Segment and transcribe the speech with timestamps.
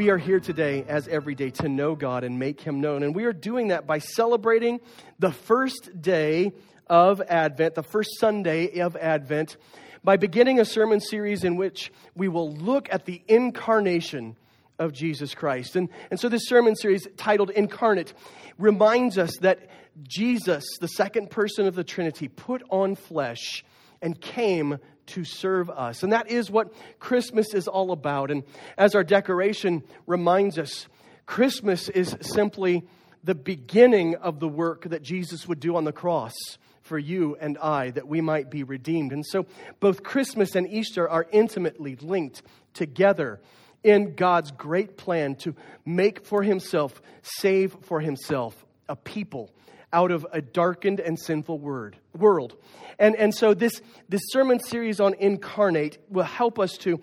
[0.00, 3.02] We are here today, as every day, to know God and make Him known.
[3.02, 4.80] And we are doing that by celebrating
[5.18, 6.52] the first day
[6.86, 9.58] of Advent, the first Sunday of Advent,
[10.02, 14.36] by beginning a sermon series in which we will look at the incarnation
[14.78, 15.76] of Jesus Christ.
[15.76, 18.14] And, and so, this sermon series, titled Incarnate,
[18.56, 19.68] reminds us that
[20.02, 23.66] Jesus, the second person of the Trinity, put on flesh
[24.00, 24.78] and came
[25.10, 26.02] to serve us.
[26.02, 28.30] And that is what Christmas is all about.
[28.30, 28.44] And
[28.76, 30.86] as our decoration reminds us,
[31.26, 32.84] Christmas is simply
[33.22, 36.34] the beginning of the work that Jesus would do on the cross
[36.82, 39.12] for you and I, that we might be redeemed.
[39.12, 39.46] And so
[39.78, 42.42] both Christmas and Easter are intimately linked
[42.74, 43.40] together
[43.84, 49.50] in God's great plan to make for himself, save for himself a people
[49.92, 52.56] out of a darkened and sinful word, world.
[52.98, 57.00] And, and so this, this sermon series on incarnate will help us to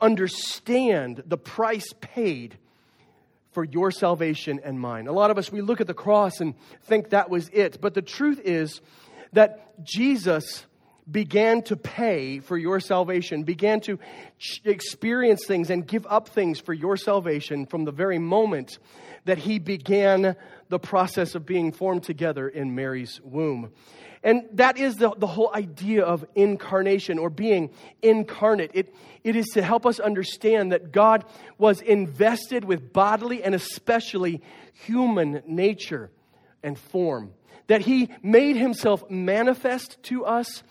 [0.00, 2.58] understand the price paid
[3.52, 5.06] for your salvation and mine.
[5.06, 7.80] A lot of us, we look at the cross and think that was it.
[7.80, 8.82] But the truth is
[9.32, 10.66] that Jesus
[11.10, 13.98] began to pay for your salvation, began to
[14.64, 18.78] experience things and give up things for your salvation from the very moment
[19.24, 20.36] that he began
[20.68, 23.72] the process of being formed together in Mary's womb.
[24.22, 27.70] And that is the, the whole idea of incarnation or being
[28.02, 28.72] incarnate.
[28.74, 31.24] It, it is to help us understand that God
[31.58, 36.10] was invested with bodily and especially human nature
[36.62, 37.32] and form.
[37.68, 40.64] That He made Himself manifest to us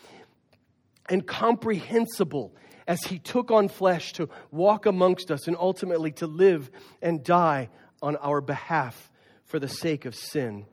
[1.10, 2.54] and comprehensible
[2.88, 6.70] as He took on flesh to walk amongst us and ultimately to live
[7.02, 7.70] and die
[8.02, 9.12] on our behalf
[9.46, 10.66] for the sake of sin.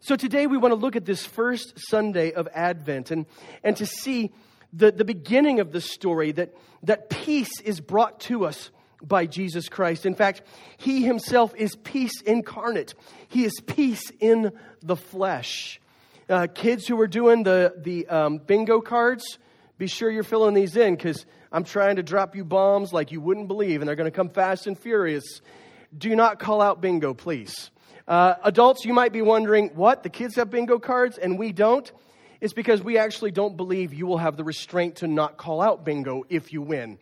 [0.00, 3.24] So today we want to look at this first Sunday of Advent and,
[3.62, 4.32] and to see
[4.70, 8.70] the, the beginning of the story that, that peace is brought to us
[9.02, 10.04] by Jesus Christ.
[10.04, 10.42] In fact,
[10.76, 12.94] He Himself is peace incarnate,
[13.28, 14.52] He is peace in
[14.82, 15.80] the flesh.
[16.28, 19.38] Uh, kids who are doing the, the um, bingo cards,
[19.76, 23.20] be sure you're filling these in because I'm trying to drop you bombs like you
[23.20, 25.40] wouldn't believe, and they're going to come fast and furious.
[25.96, 27.70] Do not call out bingo, please.
[28.06, 30.02] Uh, adults, you might be wondering, what?
[30.02, 31.90] The kids have bingo cards and we don't?
[32.40, 35.84] It's because we actually don't believe you will have the restraint to not call out
[35.84, 36.98] bingo if you win.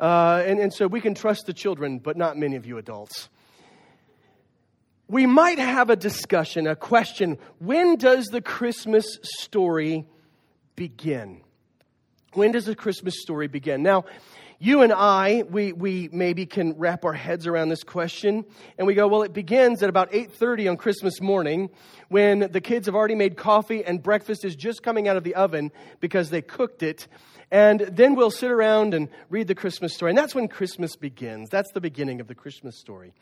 [0.00, 3.28] Uh, and, and so we can trust the children, but not many of you adults.
[5.06, 10.06] We might have a discussion, a question when does the Christmas story
[10.74, 11.42] begin?
[12.34, 13.82] When does the Christmas story begin?
[13.82, 14.04] Now,
[14.58, 18.44] you and I, we, we maybe can wrap our heads around this question,
[18.78, 21.68] and we go, well, it begins at about 8.30 on Christmas morning
[22.08, 25.34] when the kids have already made coffee and breakfast is just coming out of the
[25.34, 27.08] oven because they cooked it.
[27.50, 30.12] And then we'll sit around and read the Christmas story.
[30.12, 31.50] And that's when Christmas begins.
[31.50, 33.12] That's the beginning of the Christmas story.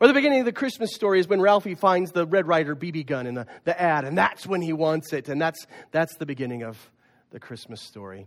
[0.00, 3.06] Or the beginning of the Christmas story is when Ralphie finds the Red Ryder BB
[3.06, 5.28] gun in the, the ad, and that's when he wants it.
[5.28, 6.90] And that's, that's the beginning of
[7.30, 8.26] the Christmas story.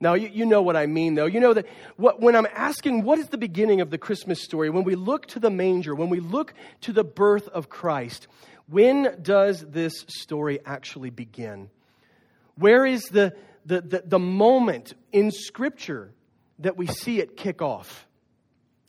[0.00, 1.26] Now, you, you, know what I mean, though.
[1.26, 4.68] You know that what, when I'm asking what is the beginning of the Christmas story,
[4.68, 6.52] when we look to the manger, when we look
[6.82, 8.28] to the birth of Christ,
[8.68, 11.70] when does this story actually begin?
[12.56, 13.34] Where is the,
[13.64, 16.12] the, the, the moment in Scripture
[16.58, 18.06] that we see it kick off?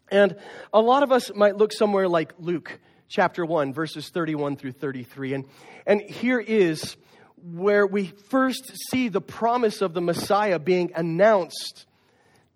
[0.09, 0.35] And
[0.73, 2.79] a lot of us might look somewhere like Luke
[3.09, 5.33] chapter 1, verses 31 through 33.
[5.33, 5.45] And,
[5.85, 6.97] and here is
[7.53, 11.85] where we first see the promise of the Messiah being announced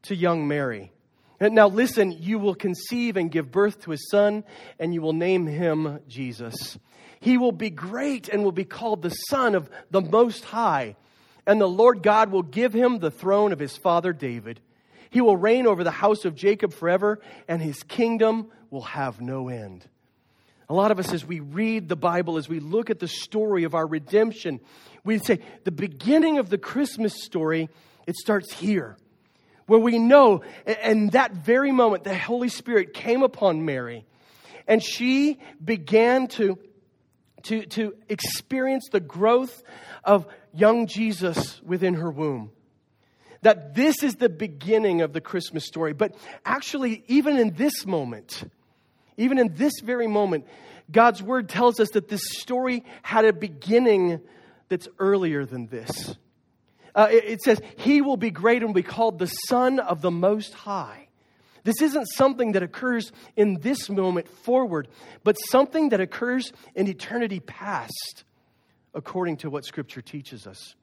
[0.04, 0.92] to young Mary.
[1.40, 4.44] Now, listen, you will conceive and give birth to a son,
[4.80, 6.78] and you will name him Jesus.
[7.20, 10.96] He will be great and will be called the Son of the Most High.
[11.48, 14.60] And the Lord God will give him the throne of his father David.
[15.10, 19.50] He will reign over the house of Jacob forever, and his kingdom will have no
[19.50, 19.88] end.
[20.72, 23.66] A lot of us, as we read the Bible, as we look at the story
[23.66, 24.62] of our redemption,
[25.04, 27.68] we say the beginning of the Christmas story,
[28.08, 28.96] it starts here,
[29.66, 34.06] where we know, and that very moment, the Holy Spirit came upon Mary,
[34.66, 36.58] and she began to,
[37.44, 39.64] to, to experience the growth
[40.06, 42.50] of young Jesus within her womb
[43.42, 45.94] that this is the beginning of the Christmas story.
[45.94, 46.16] But
[46.46, 48.44] actually, even in this moment,
[49.22, 50.48] Even in this very moment,
[50.92, 54.20] God's word tells us that this story had a beginning
[54.68, 56.16] that's earlier than this.
[56.96, 60.10] Uh, it, it says, He will be great and be called the Son of the
[60.10, 61.08] Most High.
[61.64, 64.88] This isn't something that occurs in this moment forward,
[65.24, 68.24] but something that occurs in eternity past,
[68.96, 70.74] according to what Scripture teaches us.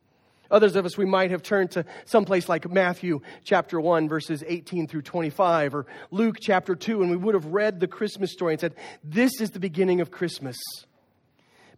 [0.50, 4.87] Others of us, we might have turned to someplace like Matthew chapter 1, verses 18
[4.87, 8.61] through 25, or Luke chapter 2, and we would have read the Christmas story and
[8.61, 8.75] said,
[9.05, 10.56] This is the beginning of Christmas.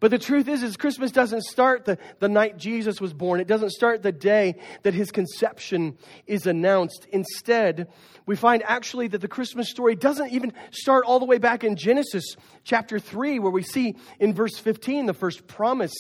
[0.01, 3.39] But the truth is, is Christmas doesn't start the, the night Jesus was born.
[3.39, 7.07] It doesn't start the day that his conception is announced.
[7.13, 7.89] Instead,
[8.25, 11.77] we find actually that the Christmas story doesn't even start all the way back in
[11.77, 15.93] Genesis chapter 3, where we see in verse 15 the first promise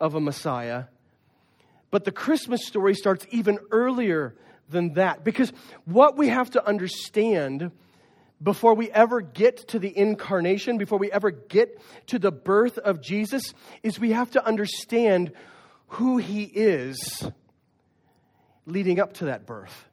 [0.00, 0.86] of a Messiah.
[1.90, 4.34] But the Christmas story starts even earlier
[4.68, 5.24] than that.
[5.24, 5.52] Because
[5.84, 7.72] what we have to understand
[8.42, 13.02] before we ever get to the incarnation, before we ever get to the birth of
[13.02, 13.52] Jesus,
[13.82, 15.32] is we have to understand
[15.88, 17.28] who he is
[18.64, 19.86] leading up to that birth.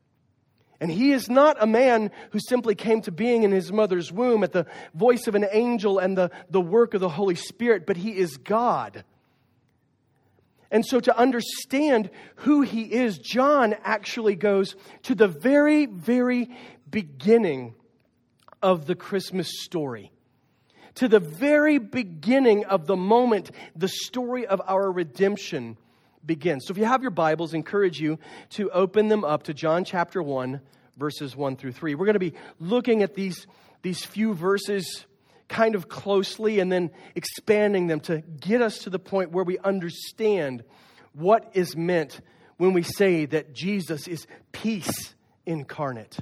[0.80, 4.44] And he is not a man who simply came to being in his mother's womb
[4.44, 7.98] at the voice of an angel and the, the work of the Holy Spirit, but
[7.98, 9.04] he is God.
[10.70, 16.50] And so, to understand who he is, John actually goes to the very, very
[16.90, 17.76] beginning
[18.62, 20.12] of the Christmas story.
[20.96, 25.78] To the very beginning of the moment the story of our redemption
[26.26, 26.66] begins.
[26.66, 28.18] So if you have your Bibles, encourage you
[28.52, 30.60] to open them up to John chapter 1,
[30.98, 31.96] verses 1 through 3.
[31.96, 33.46] We're going to be looking at these,
[33.84, 35.06] these few verses
[35.48, 39.58] kind of closely and then expanding them to get us to the point where we
[39.60, 40.64] understand
[41.14, 42.22] what is meant
[42.58, 45.16] when we say that Jesus is peace
[45.46, 46.18] incarnate.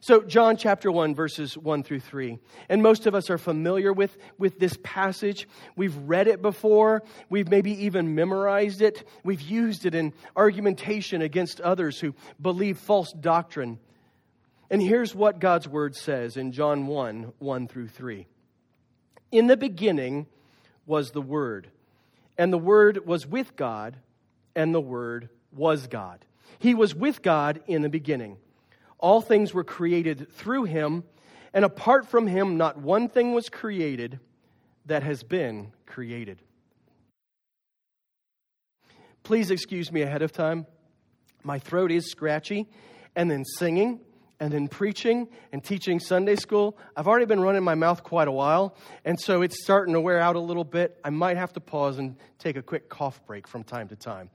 [0.00, 2.40] So, John chapter 1, verses 1 through 3.
[2.68, 5.46] And most of us are familiar with, with this passage.
[5.76, 7.04] We've read it before.
[7.30, 9.06] We've maybe even memorized it.
[9.22, 13.78] We've used it in argumentation against others who believe false doctrine.
[14.70, 18.26] And here's what God's word says in John 1 1 through 3.
[19.32, 20.26] In the beginning
[20.86, 21.68] was the Word,
[22.36, 23.96] and the Word was with God,
[24.54, 26.24] and the Word was God.
[26.58, 28.36] He was with God in the beginning.
[28.98, 31.04] All things were created through him,
[31.54, 34.20] and apart from him, not one thing was created
[34.86, 36.40] that has been created.
[39.22, 40.66] Please excuse me ahead of time.
[41.42, 42.68] My throat is scratchy,
[43.16, 44.00] and then singing,
[44.42, 46.76] and then preaching and teaching Sunday school.
[46.96, 48.74] I've already been running my mouth quite a while,
[49.04, 50.98] and so it's starting to wear out a little bit.
[51.04, 54.30] I might have to pause and take a quick cough break from time to time.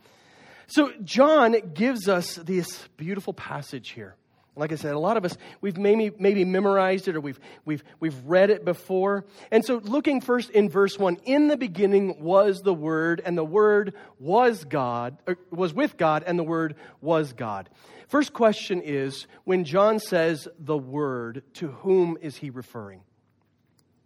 [0.67, 4.15] So, John gives us this beautiful passage here.
[4.57, 7.83] Like I said, a lot of us, we've maybe, maybe memorized it or we've, we've,
[7.99, 9.25] we've read it before.
[9.51, 13.45] And so, looking first in verse 1, in the beginning was the Word, and the
[13.45, 17.69] Word was God, er, was with God, and the Word was God.
[18.07, 23.01] First question is when John says the Word, to whom is he referring?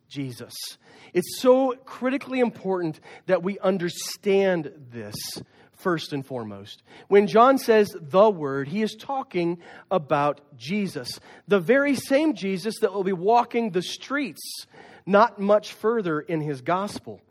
[0.09, 0.53] Jesus.
[1.13, 5.15] It's so critically important that we understand this
[5.81, 6.83] first and foremost.
[7.07, 12.93] When John says the Word, he is talking about Jesus, the very same Jesus that
[12.93, 14.65] will be walking the streets
[15.05, 17.21] not much further in his gospel.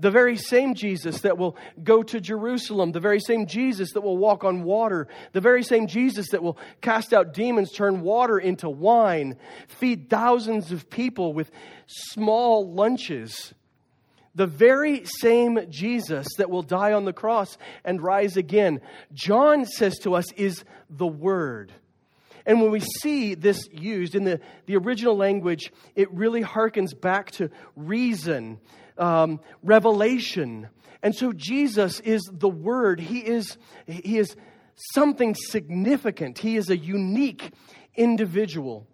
[0.00, 4.16] The very same Jesus that will go to Jerusalem, the very same Jesus that will
[4.16, 8.70] walk on water, the very same Jesus that will cast out demons, turn water into
[8.70, 11.50] wine, feed thousands of people with
[11.86, 13.52] small lunches
[14.38, 18.80] the very same Jesus that will die on the cross and rise again,
[19.12, 21.72] John says to us, is the Word.
[22.46, 27.32] And when we see this used in the, the original language, it really harkens back
[27.32, 28.60] to reason,
[28.96, 30.68] um, revelation.
[31.02, 33.00] And so Jesus is the Word.
[33.00, 34.36] He is, he is
[34.94, 37.50] something significant, He is a unique
[37.96, 38.86] individual.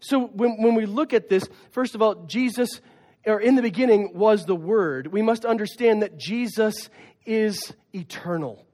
[0.00, 2.80] So when, when we look at this, first of all, Jesus
[3.26, 6.88] or in the beginning was the Word, we must understand that Jesus
[7.26, 8.64] is eternal.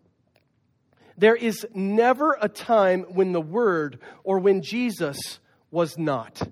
[1.19, 6.43] There is never a time when the Word or when Jesus was not.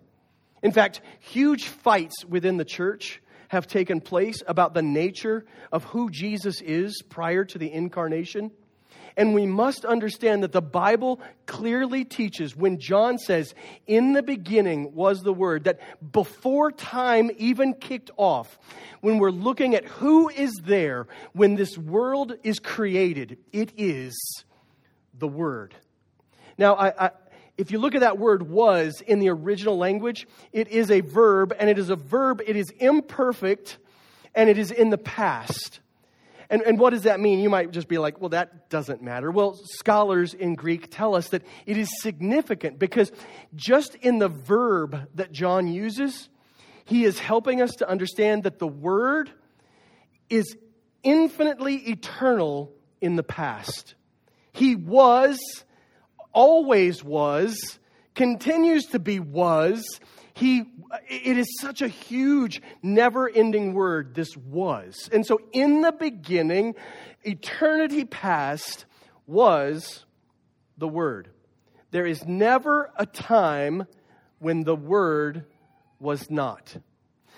[0.63, 6.11] In fact, huge fights within the church have taken place about the nature of who
[6.11, 8.51] Jesus is prior to the incarnation.
[9.17, 13.55] And we must understand that the Bible clearly teaches when John says,
[13.87, 15.81] In the beginning was the Word, that
[16.13, 18.59] before time even kicked off,
[19.03, 24.17] when we're looking at who is there when this world is created, it is
[25.17, 25.75] the Word.
[26.59, 27.11] Now, I, I
[27.57, 31.55] if you look at that word was in the original language, it is a verb,
[31.57, 33.79] and it is a verb, it is imperfect,
[34.35, 35.79] and it is in the past.
[36.51, 37.41] And, and what does that mean?
[37.41, 39.31] You might just be like, well, that doesn't matter.
[39.31, 43.11] Well, scholars in Greek tell us that it is significant because
[43.55, 46.29] just in the verb that John uses,
[46.85, 49.31] he is helping us to understand that the word
[50.29, 50.57] is
[51.03, 53.95] infinitely eternal in the past.
[54.53, 55.39] He was,
[56.33, 57.79] always was,
[58.15, 60.01] continues to be was.
[60.35, 60.65] He,
[61.09, 65.09] it is such a huge, never ending word, this was.
[65.13, 66.75] And so, in the beginning,
[67.23, 68.85] eternity past
[69.27, 70.05] was
[70.77, 71.31] the Word.
[71.93, 73.87] There is never a time
[74.41, 75.45] when the Word
[76.01, 76.77] was not.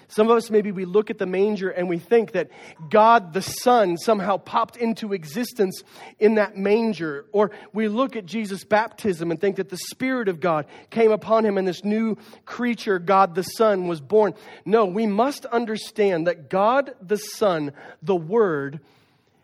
[0.08, 2.50] Some of us, maybe we look at the manger and we think that
[2.90, 5.82] God the Son somehow popped into existence
[6.18, 7.26] in that manger.
[7.32, 11.44] Or we look at Jesus' baptism and think that the Spirit of God came upon
[11.44, 14.34] him and this new creature, God the Son, was born.
[14.64, 18.80] No, we must understand that God the Son, the Word,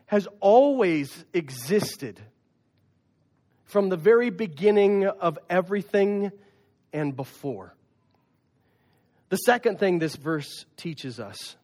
[0.06, 2.20] has always existed
[3.64, 6.30] from the very beginning of everything
[6.92, 7.74] and before.
[9.32, 11.56] The second thing this verse teaches us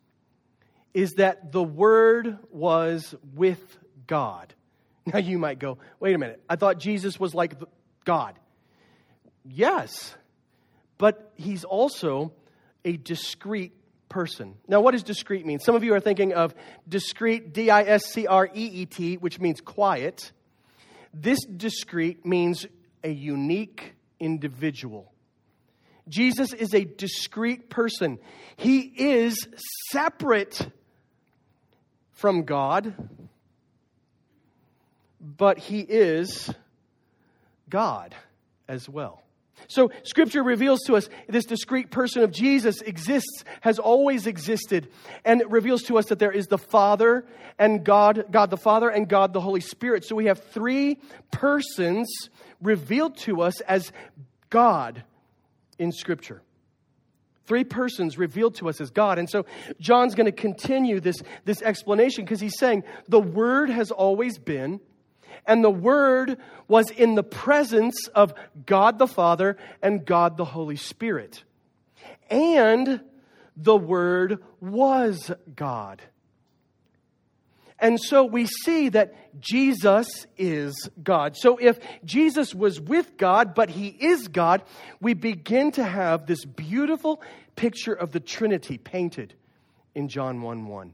[0.94, 3.60] is that the Word was with
[4.06, 4.54] God.
[5.04, 7.52] Now you might go, wait a minute, I thought Jesus was like
[8.06, 8.38] God.
[9.44, 10.16] Yes,
[10.96, 12.32] but he's also
[12.86, 13.74] a discrete
[14.08, 14.54] person.
[14.66, 15.58] Now, what does discrete mean?
[15.58, 16.54] Some of you are thinking of
[16.88, 20.32] discrete, D I S C R E E T, which means quiet.
[21.12, 22.64] This discrete means
[23.04, 25.12] a unique individual.
[26.08, 28.18] Jesus is a discrete person.
[28.56, 29.48] He is
[29.90, 30.68] separate
[32.12, 32.94] from God,
[35.20, 36.52] but he is
[37.68, 38.14] God
[38.66, 39.22] as well.
[39.66, 44.88] So, Scripture reveals to us this discrete person of Jesus exists, has always existed,
[45.24, 47.26] and it reveals to us that there is the Father
[47.58, 50.04] and God, God the Father and God the Holy Spirit.
[50.04, 50.98] So, we have three
[51.32, 52.08] persons
[52.62, 53.92] revealed to us as
[54.48, 55.02] God
[55.78, 56.42] in Scripture.
[57.46, 59.18] Three persons revealed to us as God.
[59.18, 59.46] And so
[59.80, 61.16] John's going to continue this,
[61.46, 64.80] this explanation because he's saying the Word has always been,
[65.46, 66.36] and the Word
[66.68, 68.34] was in the presence of
[68.66, 71.42] God the Father and God the Holy Spirit.
[72.28, 73.00] And
[73.56, 76.02] the Word was God.
[77.80, 81.36] And so we see that Jesus is God.
[81.36, 84.62] So if Jesus was with God, but he is God,
[85.00, 87.22] we begin to have this beautiful
[87.54, 89.34] picture of the Trinity painted
[89.94, 90.92] in John 1 1.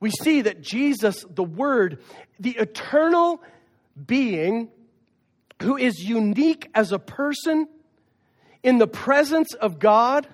[0.00, 2.02] We see that Jesus, the Word,
[2.38, 3.42] the eternal
[4.06, 4.68] being
[5.62, 7.68] who is unique as a person
[8.62, 10.26] in the presence of God,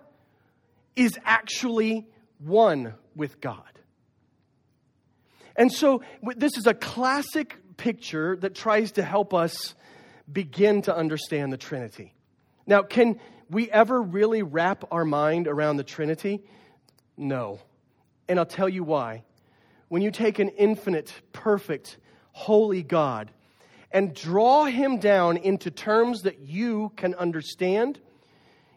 [0.96, 2.06] is actually
[2.38, 3.77] one with God.
[5.58, 6.02] And so,
[6.36, 9.74] this is a classic picture that tries to help us
[10.30, 12.14] begin to understand the Trinity.
[12.64, 13.18] Now, can
[13.50, 16.44] we ever really wrap our mind around the Trinity?
[17.16, 17.58] No.
[18.28, 19.24] And I'll tell you why.
[19.88, 21.96] When you take an infinite, perfect,
[22.30, 23.32] holy God
[23.90, 27.98] and draw him down into terms that you can understand,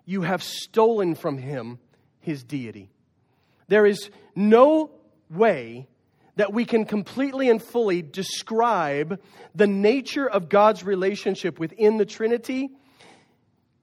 [0.06, 1.78] you have stolen from him
[2.22, 2.90] his deity.
[3.68, 4.90] There is no
[5.30, 5.88] way
[6.36, 9.22] that we can completely and fully describe
[9.54, 12.70] the nature of God's relationship within the Trinity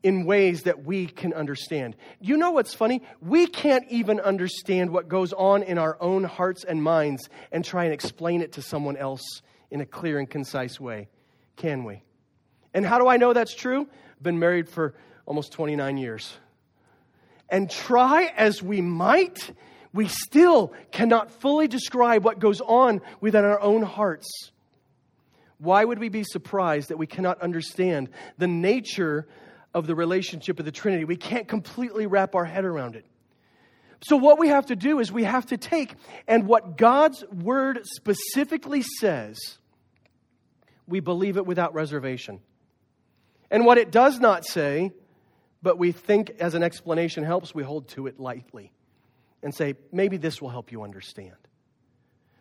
[0.02, 1.96] in ways that we can understand.
[2.20, 3.02] You know what's funny?
[3.20, 7.84] We can't even understand what goes on in our own hearts and minds and try
[7.84, 11.08] and explain it to someone else in a clear and concise way,
[11.56, 12.02] can we?
[12.72, 13.88] And how do I know that's true?
[14.16, 14.94] I've been married for
[15.26, 16.32] almost 29 years.
[17.50, 19.52] And try as we might,
[19.92, 24.26] we still cannot fully describe what goes on within our own hearts.
[25.58, 29.26] Why would we be surprised that we cannot understand the nature
[29.74, 31.04] of the relationship of the Trinity?
[31.04, 33.04] We can't completely wrap our head around it.
[34.00, 35.94] So, what we have to do is we have to take
[36.28, 39.58] and what God's word specifically says,
[40.86, 42.40] we believe it without reservation.
[43.50, 44.92] And what it does not say,
[45.62, 48.70] but we think as an explanation helps, we hold to it lightly
[49.42, 51.36] and say, maybe this will help you understand.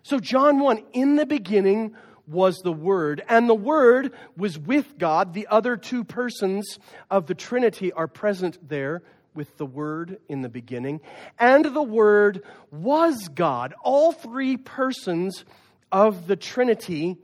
[0.03, 1.95] So, John 1, in the beginning
[2.27, 5.33] was the Word, and the Word was with God.
[5.33, 10.49] The other two persons of the Trinity are present there with the Word in the
[10.49, 11.01] beginning.
[11.39, 13.73] And the Word was God.
[13.83, 15.45] All three persons
[15.91, 17.17] of the Trinity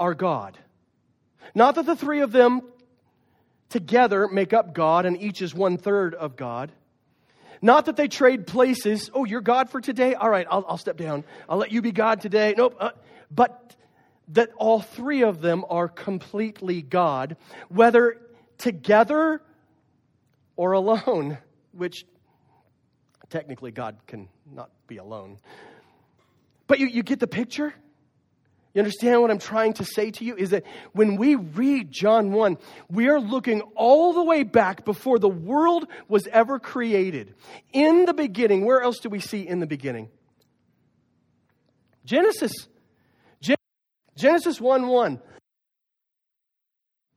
[0.00, 0.58] are God.
[1.54, 2.62] Not that the three of them
[3.68, 6.72] together make up God, and each is one third of God.
[7.64, 9.10] Not that they trade places.
[9.14, 10.12] Oh, you're God for today?
[10.12, 11.24] All right, I'll, I'll step down.
[11.48, 12.52] I'll let you be God today.
[12.54, 12.76] Nope.
[12.78, 12.90] Uh,
[13.30, 13.74] but
[14.28, 17.38] that all three of them are completely God,
[17.70, 18.20] whether
[18.58, 19.40] together
[20.56, 21.38] or alone,
[21.72, 22.04] which
[23.30, 25.38] technically God can not be alone.
[26.66, 27.72] But you, you get the picture?
[28.74, 30.34] You understand what I'm trying to say to you?
[30.34, 32.58] Is that when we read John 1,
[32.90, 37.34] we are looking all the way back before the world was ever created.
[37.72, 40.08] In the beginning, where else do we see in the beginning?
[42.04, 42.52] Genesis.
[44.16, 45.20] Genesis 1 1.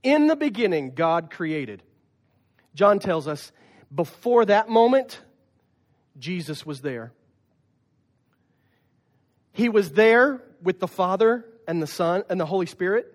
[0.04, 1.84] In the beginning, God created.
[2.74, 3.52] John tells us
[3.94, 5.22] before that moment,
[6.18, 7.14] Jesus was there.
[9.54, 13.14] He was there with the Father and the Son and the Holy Spirit,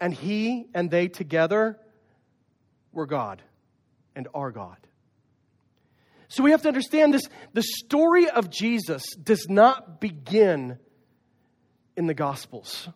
[0.00, 1.78] and he and they together
[2.92, 3.42] were God
[4.14, 4.76] and are God.
[6.28, 10.78] So we have to understand this the story of Jesus does not begin
[11.96, 12.88] in the Gospels.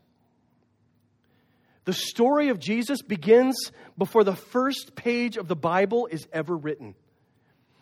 [1.85, 6.95] The story of Jesus begins before the first page of the Bible is ever written.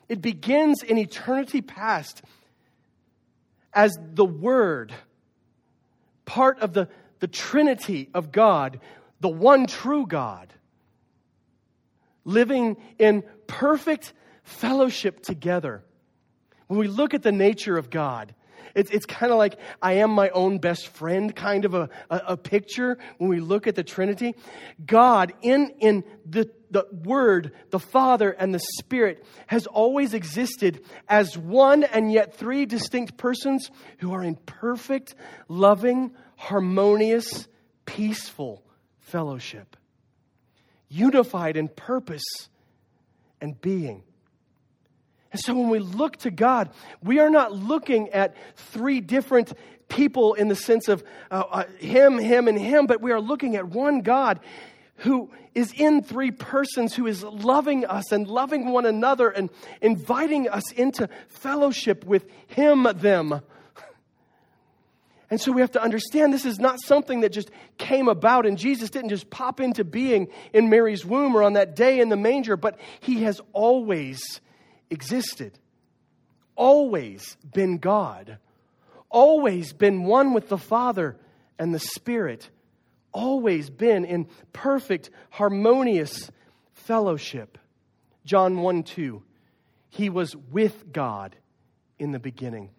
[0.08, 2.22] It begins in eternity past
[3.72, 4.92] as the Word,
[6.24, 6.88] part of the,
[7.20, 8.80] the Trinity of God,
[9.20, 10.52] the one true God,
[12.24, 14.12] living in perfect
[14.42, 15.84] fellowship together.
[16.66, 18.34] When we look at the nature of God,
[18.74, 22.22] it's, it's kind of like I am my own best friend kind of a, a,
[22.28, 24.34] a, picture when we look at the Trinity.
[24.86, 31.36] God, in, in the, the Word, the Father, and the Spirit, has always existed as
[31.36, 35.14] one and yet three distinct persons who are in perfect,
[35.48, 37.48] loving, harmonious,
[37.84, 38.62] peaceful
[38.98, 39.76] fellowship,
[40.88, 42.24] unified in purpose
[43.40, 44.02] and being.
[45.32, 46.70] And so when we look to God,
[47.02, 49.52] we are not looking at three different
[49.88, 53.56] people in the sense of uh, uh, Him, Him, and Him, but we are looking
[53.56, 54.40] at one God
[55.00, 60.48] who is in three persons, who is loving us and loving one another and inviting
[60.48, 63.40] us into fellowship with Him, them.
[65.30, 68.58] And so we have to understand this is not something that just came about and
[68.58, 72.16] Jesus didn't just pop into being in Mary's womb or on that day in the
[72.16, 74.40] manger, but He has always
[74.90, 75.58] existed,
[76.56, 78.38] always been God,
[79.08, 81.16] always been one with the Father
[81.58, 82.50] and the Spirit,
[83.12, 86.30] always been in perfect, harmonious
[86.72, 87.58] fellowship.
[88.24, 89.22] John 1 2,
[89.88, 91.36] he was with God
[91.98, 92.70] in the beginning.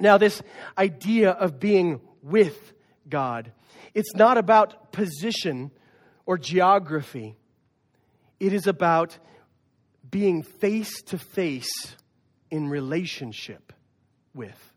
[0.00, 0.42] Now, this
[0.76, 2.72] idea of being with
[3.08, 3.52] God,
[3.94, 5.70] it's not about position
[6.26, 7.36] or geography.
[8.38, 9.18] It is about
[10.08, 11.96] being face to face
[12.50, 13.72] in relationship
[14.34, 14.72] with.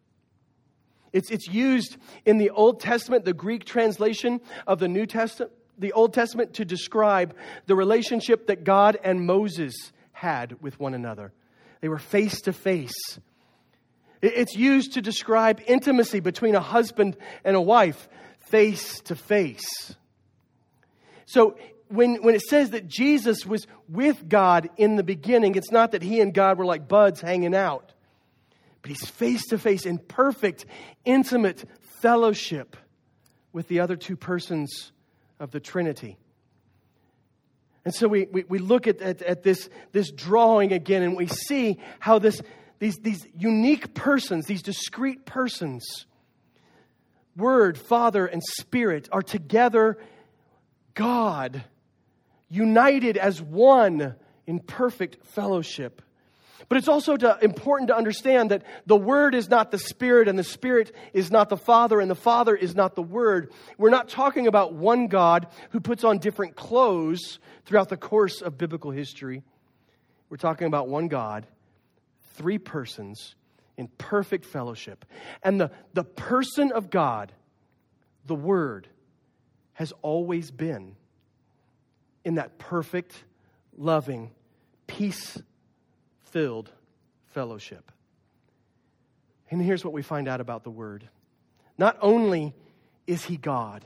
[1.13, 5.91] It's, it's used in the Old Testament, the Greek translation of the New Testament, the
[5.93, 11.33] Old Testament to describe the relationship that God and Moses had with one another.
[11.81, 13.19] They were face to face.
[14.21, 18.07] It's used to describe intimacy between a husband and a wife,
[18.39, 19.95] face to face.
[21.25, 25.91] So when, when it says that Jesus was with God in the beginning, it's not
[25.91, 27.93] that he and God were like buds hanging out,
[28.81, 30.65] but he's face to face in perfect,
[31.05, 31.63] intimate
[32.01, 32.75] fellowship
[33.53, 34.91] with the other two persons
[35.39, 36.17] of the Trinity.
[37.83, 41.27] And so we, we, we look at, at, at, this, this drawing again and we
[41.27, 42.41] see how this,
[42.79, 46.05] these, these unique persons, these discrete persons,
[47.35, 49.97] Word, Father, and Spirit, are together
[50.93, 51.63] God
[52.49, 54.15] united as one
[54.45, 56.01] in perfect fellowship.
[56.69, 60.37] But it's also to, important to understand that the Word is not the Spirit, and
[60.37, 63.51] the Spirit is not the Father, and the Father is not the Word.
[63.77, 68.57] We're not talking about one God who puts on different clothes throughout the course of
[68.57, 69.43] biblical history.
[70.29, 71.47] We're talking about one God,
[72.33, 73.35] three persons
[73.77, 75.05] in perfect fellowship.
[75.43, 77.31] And the, the person of God,
[78.25, 78.87] the Word,
[79.73, 80.95] has always been
[82.23, 83.23] in that perfect,
[83.77, 84.31] loving,
[84.87, 85.41] peace
[86.31, 86.71] filled
[87.27, 87.91] fellowship.
[89.49, 91.07] And here's what we find out about the Word
[91.77, 92.53] not only
[93.07, 93.85] is He God,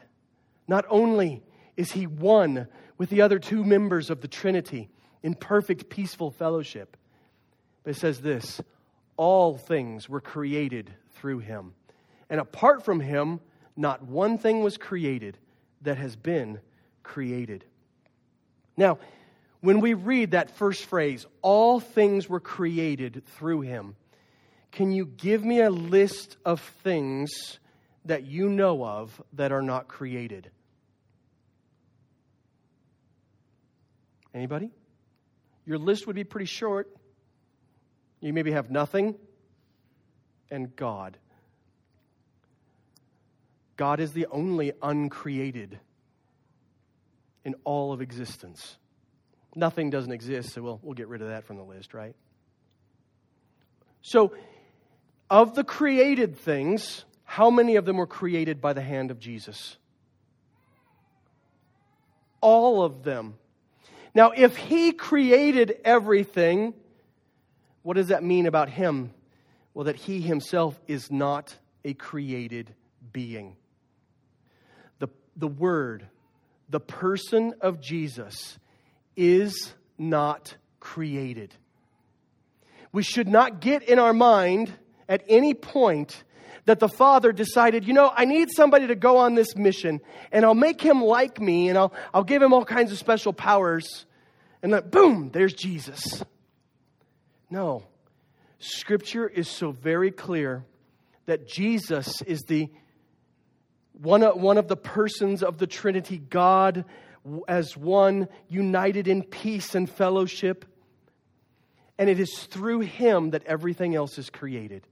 [0.67, 1.43] not only
[1.75, 4.89] is He one with the other two members of the Trinity
[5.23, 6.97] in perfect, peaceful fellowship,
[7.84, 8.62] but it says this
[9.17, 11.73] all things were created through Him.
[12.29, 13.39] And apart from Him,
[13.75, 15.38] not one thing was created
[15.81, 16.60] that has been
[17.03, 17.65] created.
[18.77, 18.99] Now,
[19.65, 23.95] when we read that first phrase, all things were created through him,
[24.71, 27.58] can you give me a list of things
[28.06, 30.51] that you know of that are not created?
[34.36, 34.69] Anybody?
[35.65, 36.95] Your list would be pretty short.
[38.19, 39.15] You maybe have nothing
[40.51, 41.17] and God.
[43.78, 45.80] God is the only uncreated
[47.43, 48.78] in all of existence.
[49.56, 52.13] Nothing doesn't exist, so we'll, we'll get rid of that from the list, right?
[54.02, 54.34] So,
[55.30, 59.78] of the created things, how many of them were created by the hand of Jesus?
[62.41, 63.36] All of them.
[64.13, 66.74] Now, if He created everything,
[67.82, 69.12] what does that mean about Him?
[69.74, 72.74] Well, that He Himself is not a created
[73.13, 73.56] being.
[75.00, 76.08] The, the Word,
[76.70, 78.60] the person of Jesus,
[79.15, 81.54] is not created.
[82.91, 84.71] We should not get in our mind
[85.10, 86.23] at any point
[86.65, 90.01] that the father decided, you know, I need somebody to go on this mission
[90.32, 93.34] and I'll make him like me and I'll, I'll give him all kinds of special
[93.34, 94.06] powers.
[94.63, 96.23] And then, boom, there's Jesus.
[97.49, 97.84] No.
[98.58, 100.65] Scripture is so very clear
[101.28, 102.69] that Jesus is the
[104.01, 106.86] one one of the persons of the Trinity, God
[107.47, 110.65] as one, united in peace and fellowship.
[111.97, 114.85] And it is through him that everything else is created.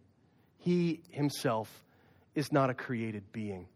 [0.58, 1.70] He himself
[2.36, 3.68] is not a created being.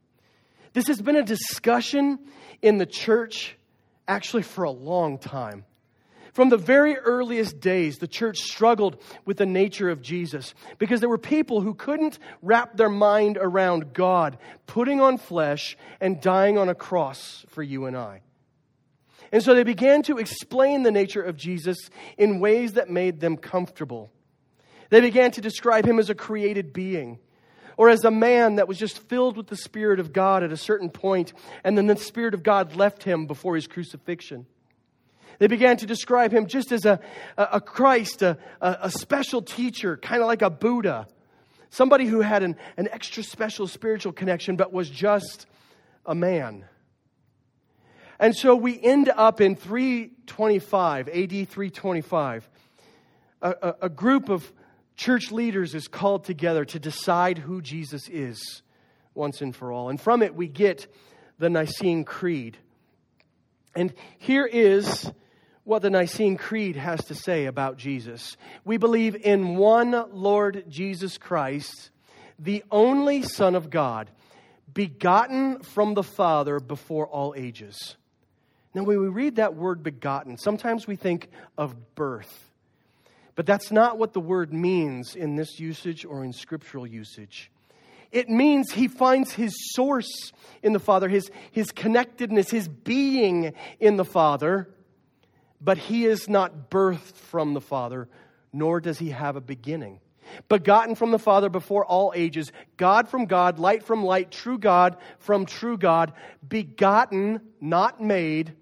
[0.74, 2.20] This has been a discussion
[2.62, 3.58] in the church
[4.08, 5.66] actually for a long time.
[6.34, 11.10] From the very earliest days, the church struggled with the nature of Jesus because there
[11.10, 16.70] were people who couldn't wrap their mind around God putting on flesh and dying on
[16.70, 18.22] a cross for you and I.
[19.32, 21.78] And so they began to explain the nature of Jesus
[22.18, 24.12] in ways that made them comfortable.
[24.90, 27.20] They began to describe him as a created being
[27.78, 30.58] or as a man that was just filled with the Spirit of God at a
[30.58, 34.48] certain point, and then the Spirit of God left him before his crucifixion.
[35.38, 37.00] They began to describe him just as a,
[37.38, 41.08] a, Christ, a, a special teacher, kind of like a Buddha,
[41.70, 45.46] somebody who had an, an extra special spiritual connection but was just
[46.04, 46.66] a man.
[48.20, 52.50] And so we end up in 325, AD 325.
[53.42, 54.52] A, a, a, group of
[54.96, 58.64] church leaders is called together to decide who Jesus is
[59.14, 59.90] once and for all.
[59.90, 60.88] And from it, we get
[61.38, 62.58] the Nicene Creed.
[63.76, 65.12] And here is
[65.64, 68.38] what the Nicene Creed has to say about Jesus.
[68.66, 71.92] We believe in one Lord Jesus Christ,
[72.40, 74.10] the only Son of God,
[74.74, 77.98] begotten from the Father before all ages
[78.78, 82.52] now, when we read that word begotten, sometimes we think of birth.
[83.34, 87.50] But that's not what the word means in this usage or in scriptural usage.
[88.12, 93.98] It means he finds his source in the Father, his, his connectedness, his being in
[93.98, 94.70] the Father,
[95.60, 98.08] but he is not birthed from the Father,
[98.54, 100.02] nor does he have a beginning.
[100.50, 104.98] Begotten from the Father before all ages, God from God, light from light, true God
[105.18, 106.14] from true God,
[106.48, 108.54] begotten, not made,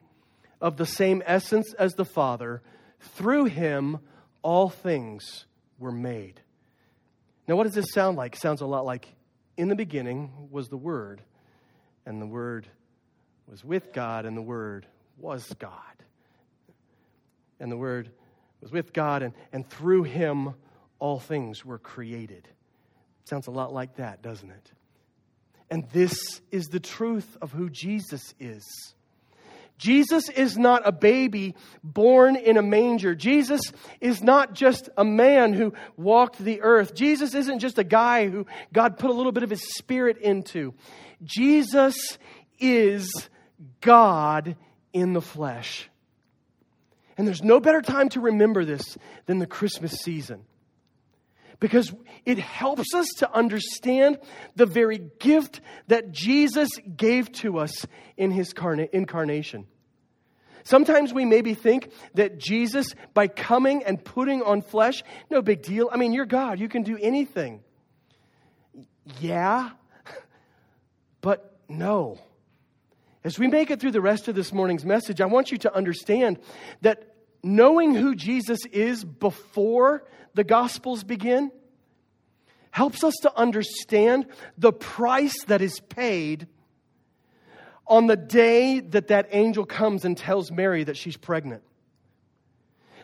[0.61, 2.61] of the same essence as the Father.
[2.99, 3.99] Through him,
[4.41, 5.45] all things
[5.79, 6.41] were made.
[7.47, 8.35] Now, what does this sound like?
[8.35, 9.07] It sounds a lot like
[9.57, 11.21] in the beginning was the Word,
[12.05, 12.67] and the Word
[13.47, 14.87] was with God, and the Word
[15.17, 15.79] was God.
[17.59, 18.09] And the Word
[18.61, 20.55] was with God, and, and through him,
[20.99, 22.47] all things were created.
[23.25, 24.71] Sounds a lot like that, doesn't it?
[25.69, 28.63] And this is the truth of who Jesus is.
[29.77, 33.13] Jesus is not a baby born in a manger.
[33.13, 33.61] Jesus
[33.99, 36.95] is not just a man who walked the earth.
[36.95, 40.73] Jesus isn't just a guy who God put a little bit of his spirit into.
[41.23, 42.17] Jesus
[42.59, 43.11] is
[43.81, 44.55] God
[44.93, 45.89] in the flesh.
[47.17, 50.45] And there's no better time to remember this than the Christmas season.
[51.59, 51.93] Because
[52.25, 54.19] it helps us to understand
[54.55, 57.85] the very gift that Jesus gave to us
[58.17, 58.53] in his
[58.93, 59.67] incarnation.
[60.65, 65.89] Sometimes we maybe think that Jesus, by coming and putting on flesh, no big deal.
[65.91, 67.63] I mean, you're God, you can do anything.
[69.19, 69.69] Yeah,
[71.21, 72.19] but no.
[73.23, 75.75] As we make it through the rest of this morning's message, I want you to
[75.75, 76.39] understand
[76.81, 77.14] that
[77.45, 80.03] knowing who Jesus is before
[80.33, 81.51] the Gospels begin
[82.71, 84.25] helps us to understand
[84.57, 86.47] the price that is paid
[87.87, 91.61] on the day that that angel comes and tells Mary that she's pregnant.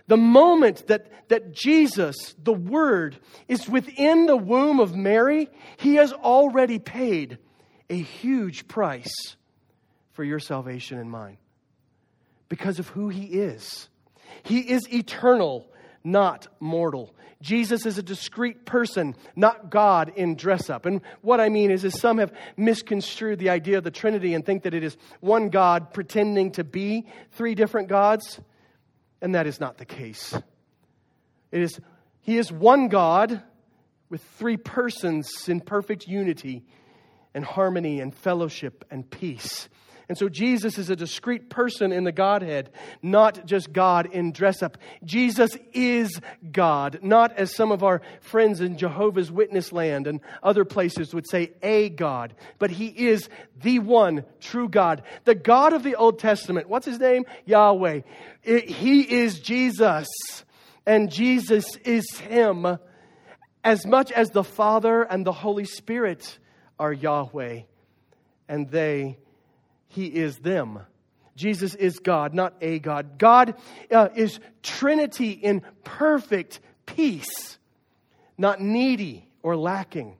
[0.07, 6.11] The moment that, that Jesus, the Word, is within the womb of Mary, He has
[6.11, 7.37] already paid
[7.91, 9.37] a huge price
[10.13, 11.37] for your salvation and mine
[12.49, 13.87] because of who He is.
[14.43, 15.69] He is eternal,
[16.03, 17.15] not mortal.
[17.41, 20.85] Jesus is a discrete person, not God in dress up.
[20.85, 24.45] And what I mean is, is some have misconstrued the idea of the Trinity and
[24.45, 28.39] think that it is one God pretending to be three different gods.
[29.21, 30.33] And that is not the case.
[31.51, 31.79] It is,
[32.21, 33.41] he is one God
[34.09, 36.63] with three persons in perfect unity
[37.33, 39.67] and harmony and fellowship and peace.
[40.11, 42.69] And so Jesus is a discrete person in the Godhead,
[43.01, 44.77] not just God in dress up.
[45.05, 46.19] Jesus is
[46.51, 51.29] God, not as some of our friends in Jehovah's Witness land and other places would
[51.29, 53.29] say, a God, but He is
[53.61, 55.03] the one true God.
[55.23, 57.23] The God of the Old Testament, what's His name?
[57.45, 58.01] Yahweh.
[58.43, 60.09] he is Jesus,
[60.85, 62.67] and Jesus is Him
[63.63, 66.37] as much as the Father and the Holy Spirit
[66.77, 67.61] are Yahweh,
[68.49, 69.17] and they
[69.91, 70.79] he is them.
[71.35, 73.17] Jesus is God, not a God.
[73.17, 73.55] God
[73.91, 77.57] uh, is Trinity in perfect peace,
[78.37, 80.17] not needy or lacking.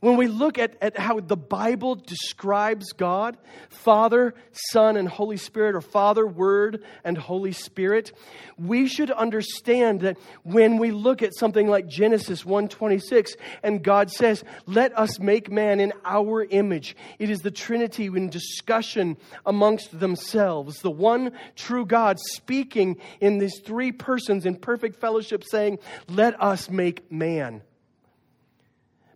[0.00, 3.36] When we look at, at how the Bible describes God,
[3.68, 8.12] Father, Son, and Holy Spirit, or Father, Word, and Holy Spirit,
[8.58, 14.44] we should understand that when we look at something like Genesis 1:26, and God says,
[14.66, 16.96] Let us make man in our image.
[17.18, 20.80] It is the Trinity in discussion amongst themselves.
[20.80, 25.78] The one true God speaking in these three persons in perfect fellowship, saying,
[26.08, 27.62] Let us make man.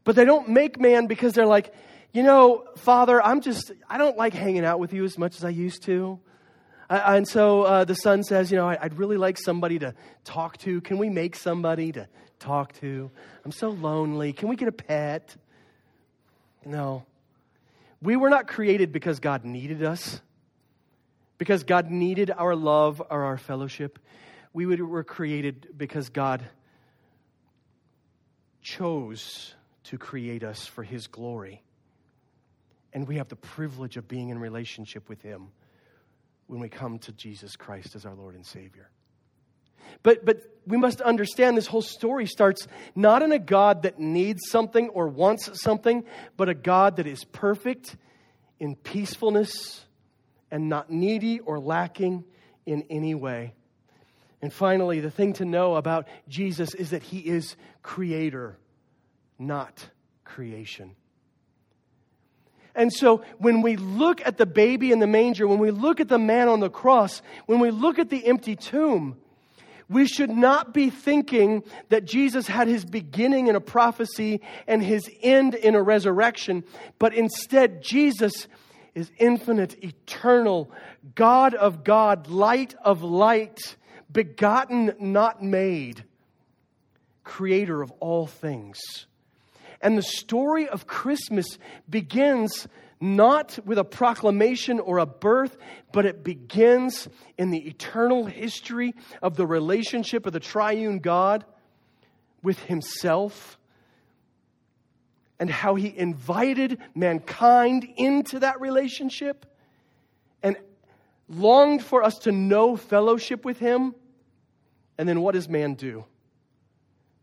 [0.05, 1.73] But they don't make man because they're like,
[2.13, 5.45] you know, Father, I'm just, I don't like hanging out with you as much as
[5.45, 6.19] I used to.
[6.89, 9.95] I, and so uh, the son says, you know, I, would really like somebody to
[10.25, 10.81] talk to.
[10.81, 12.09] Can we make somebody to
[12.39, 13.11] talk to?
[13.45, 14.33] I'm so lonely.
[14.33, 15.37] Can we get a pet?
[16.65, 17.05] No.
[18.03, 20.21] We were not created because God needed us,
[21.39, 23.99] because God needed our love or our fellowship.
[24.53, 26.45] We were created because God
[28.63, 31.63] chose to create us for His glory.
[32.93, 35.49] And we have the privilege of being in relationship with Him
[36.47, 38.91] when we come to Jesus Christ as our Lord and Savior.
[40.03, 44.43] But, but we must understand this whole story starts not in a God that needs
[44.49, 46.05] something or wants something,
[46.37, 47.97] but a God that is perfect
[48.59, 49.85] in peacefulness
[50.51, 52.25] and not needy or lacking
[52.67, 53.55] in any way.
[54.43, 58.57] And finally, the thing to know about Jesus is that he is creator
[59.41, 59.89] not
[60.25, 60.95] creation.
[62.75, 66.09] And so when we look at the baby in the manger, when we look at
[66.09, 69.17] the man on the cross, when we look at the empty tomb,
[69.89, 75.11] we should not be thinking that Jesus had his beginning in a prophecy and his
[75.21, 76.63] end in a resurrection,
[77.01, 78.47] but instead, Jesus
[78.95, 80.71] is infinite, eternal,
[81.17, 83.77] God of God, light of light,
[84.13, 86.05] begotten, not made,
[87.25, 88.79] creator of all things.
[89.81, 92.69] And the story of Christmas begins
[93.01, 95.57] not with a proclamation or a birth,
[95.91, 101.45] but it begins in the eternal history of the relationship of the triune God
[102.43, 103.59] with Himself
[105.39, 109.47] and how He invited mankind into that relationship
[110.43, 110.57] and
[111.27, 113.95] longed for us to know fellowship with Him.
[114.99, 116.05] And then what does man do?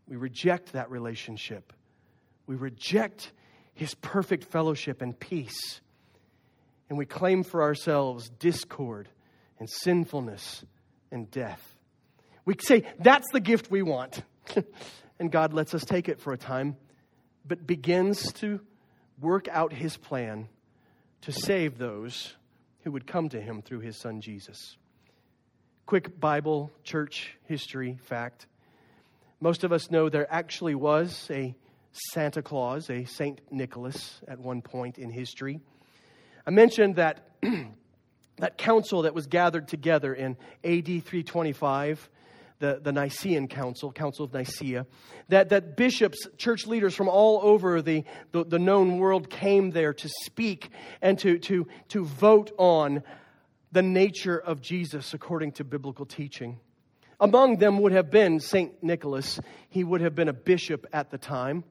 [0.08, 1.72] We reject that relationship
[2.48, 3.30] we reject
[3.74, 5.80] his perfect fellowship and peace.
[6.88, 9.08] And we claim for ourselves discord
[9.60, 10.64] and sinfulness
[11.12, 11.62] and death.
[12.44, 14.22] We say, that's the gift we want.
[15.20, 16.76] and God lets us take it for a time,
[17.46, 18.60] but begins to
[19.20, 20.48] work out his plan
[21.20, 22.34] to save those
[22.82, 24.78] who would come to him through his son Jesus.
[25.84, 28.46] Quick Bible church history fact.
[29.40, 31.54] Most of us know there actually was a
[32.10, 35.60] Santa Claus, a Saint Nicholas, at one point in history.
[36.46, 37.28] I mentioned that
[38.38, 42.08] that council that was gathered together in AD 325,
[42.60, 44.86] the, the Nicene Council, Council of Nicaea,
[45.28, 49.92] that, that bishops, church leaders from all over the, the, the known world came there
[49.94, 50.70] to speak
[51.02, 53.02] and to, to, to vote on
[53.72, 56.58] the nature of Jesus according to biblical teaching.
[57.20, 58.82] Among them would have been St.
[58.82, 59.40] Nicholas.
[59.68, 61.64] He would have been a bishop at the time.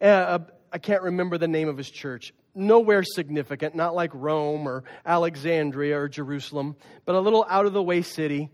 [0.00, 0.38] Uh,
[0.72, 2.32] I can't remember the name of his church.
[2.54, 7.82] Nowhere significant, not like Rome or Alexandria or Jerusalem, but a little out of the
[7.82, 8.50] way city.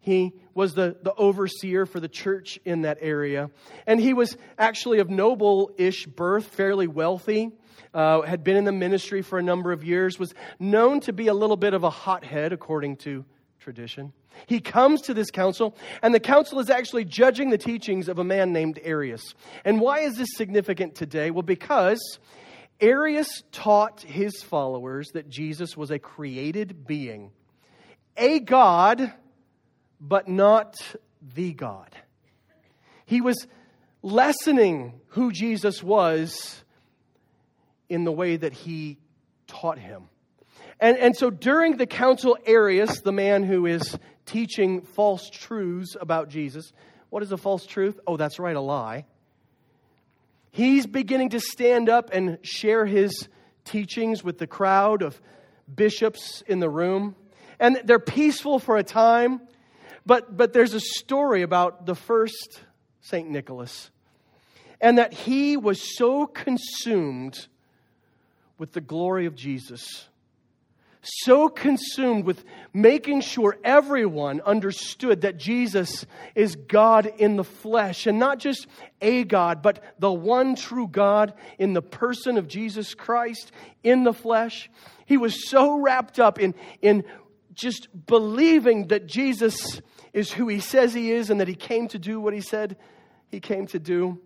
[0.00, 3.50] He was the, the overseer for the church in that area.
[3.86, 7.50] And he was actually of noble ish birth, fairly wealthy,
[7.92, 11.28] uh, had been in the ministry for a number of years, was known to be
[11.28, 13.24] a little bit of a hothead, according to
[13.58, 14.12] tradition.
[14.46, 18.24] He comes to this council, and the council is actually judging the teachings of a
[18.24, 19.34] man named Arius.
[19.64, 21.30] And why is this significant today?
[21.30, 22.18] Well, because
[22.80, 27.30] Arius taught his followers that Jesus was a created being,
[28.16, 29.12] a God,
[30.00, 30.76] but not
[31.34, 31.94] the God.
[33.06, 33.46] He was
[34.02, 36.62] lessening who Jesus was
[37.88, 38.98] in the way that he
[39.46, 40.08] taught him.
[40.80, 46.28] And, and so during the council, Arius, the man who is teaching false truths about
[46.28, 46.72] Jesus,
[47.08, 47.98] what is a false truth?
[48.06, 49.06] Oh, that's right, a lie.
[50.50, 53.28] He's beginning to stand up and share his
[53.64, 55.20] teachings with the crowd of
[55.72, 57.14] bishops in the room.
[57.58, 59.40] And they're peaceful for a time,
[60.04, 62.60] but, but there's a story about the first
[63.00, 63.28] St.
[63.30, 63.90] Nicholas,
[64.80, 67.46] and that he was so consumed
[68.58, 70.06] with the glory of Jesus
[71.06, 78.18] so consumed with making sure everyone understood that Jesus is God in the flesh, and
[78.18, 78.66] not just
[79.00, 84.12] a God, but the one true God in the person of Jesus Christ in the
[84.12, 84.68] flesh.
[85.06, 87.04] He was so wrapped up in, in
[87.54, 89.80] just believing that Jesus
[90.12, 92.76] is who he says he is and that he came to do what he said
[93.28, 94.20] he came to do.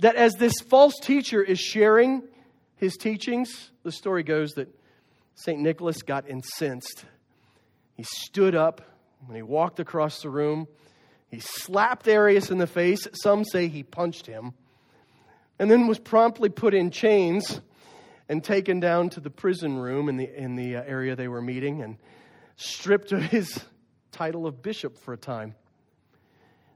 [0.00, 2.22] That as this false teacher is sharing
[2.76, 4.68] his teachings, the story goes that
[5.38, 5.60] St.
[5.60, 7.04] Nicholas got incensed.
[7.94, 8.82] He stood up
[9.28, 10.66] and he walked across the room.
[11.28, 13.06] He slapped Arius in the face.
[13.22, 14.54] Some say he punched him.
[15.60, 17.60] And then was promptly put in chains
[18.28, 21.40] and taken down to the prison room in the, in the uh, area they were
[21.40, 21.98] meeting and
[22.56, 23.60] stripped of his
[24.10, 25.54] title of bishop for a time.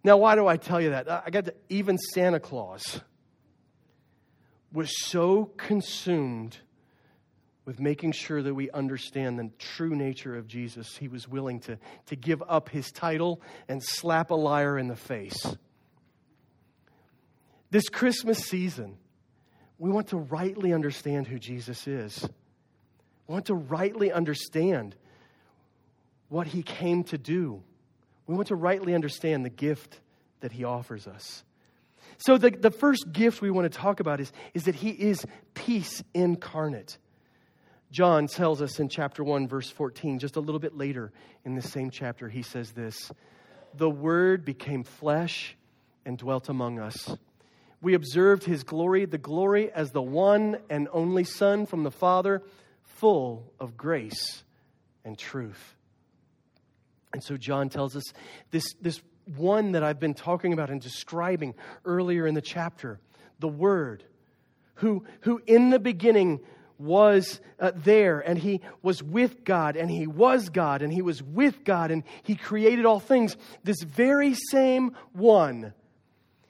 [0.04, 1.10] Now, why do I tell you that?
[1.10, 3.00] I got to, even Santa Claus
[4.72, 6.58] was so consumed
[7.64, 10.96] with making sure that we understand the true nature of Jesus.
[10.96, 14.96] He was willing to, to give up his title and slap a liar in the
[14.96, 15.46] face.
[17.70, 18.98] This Christmas season,
[19.78, 22.28] we want to rightly understand who Jesus is.
[23.26, 24.96] We want to rightly understand
[26.28, 27.62] what he came to do.
[28.26, 30.00] We want to rightly understand the gift
[30.40, 31.44] that he offers us.
[32.18, 35.24] So, the, the first gift we want to talk about is, is that he is
[35.54, 36.98] peace incarnate.
[37.92, 41.12] John tells us in chapter 1, verse 14, just a little bit later
[41.44, 43.12] in the same chapter, he says this
[43.74, 45.54] The Word became flesh
[46.06, 47.14] and dwelt among us.
[47.82, 52.42] We observed his glory, the glory as the one and only Son from the Father,
[52.82, 54.42] full of grace
[55.04, 55.76] and truth.
[57.12, 58.04] And so John tells us
[58.52, 59.02] this, this
[59.36, 63.00] one that I've been talking about and describing earlier in the chapter,
[63.38, 64.02] the Word,
[64.76, 66.40] who, who in the beginning
[66.82, 71.22] was uh, there and he was with God and he was God and he was
[71.22, 73.36] with God and he created all things.
[73.62, 75.72] This very same one,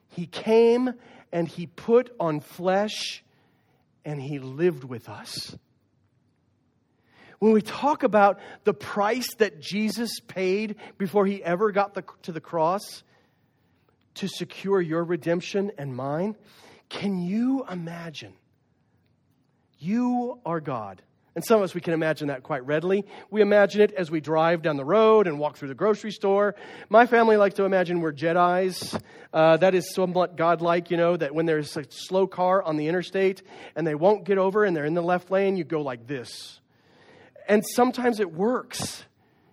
[0.09, 0.95] he came
[1.31, 3.23] and he put on flesh
[4.05, 5.57] and he lived with us.
[7.39, 12.33] When we talk about the price that Jesus paid before he ever got the, to
[12.33, 13.03] the cross
[14.15, 16.37] to secure your redemption and mine,
[16.89, 18.35] can you imagine?
[19.83, 21.03] You are God.
[21.35, 23.05] And some of us, we can imagine that quite readily.
[23.33, 26.55] We imagine it as we drive down the road and walk through the grocery store.
[26.89, 28.97] My family likes to imagine we're Jedi's.
[29.33, 32.87] Uh, that is somewhat godlike, you know, that when there's a slow car on the
[32.87, 33.43] interstate
[33.75, 36.61] and they won't get over and they're in the left lane, you go like this.
[37.49, 39.03] And sometimes it works.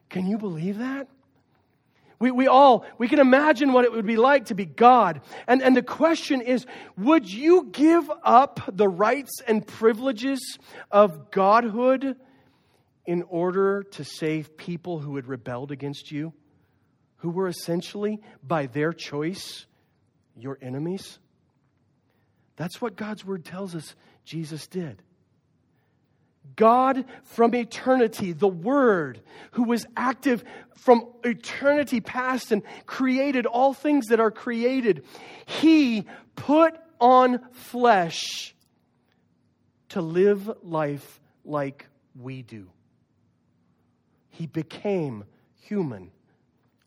[0.09, 1.07] Can you believe that?
[2.19, 5.21] We, we all, we can imagine what it would be like to be God.
[5.47, 6.65] And, and the question is,
[6.97, 10.59] would you give up the rights and privileges
[10.91, 12.17] of Godhood
[13.05, 16.33] in order to save people who had rebelled against you?
[17.17, 19.65] Who were essentially, by their choice,
[20.35, 21.19] your enemies?
[22.57, 23.95] That's what God's word tells us
[24.25, 25.01] Jesus did.
[26.55, 29.21] God from eternity, the Word,
[29.51, 30.43] who was active
[30.75, 35.05] from eternity past and created all things that are created,
[35.45, 38.55] He put on flesh
[39.89, 41.87] to live life like
[42.19, 42.69] we do.
[44.29, 45.25] He became
[45.61, 46.11] human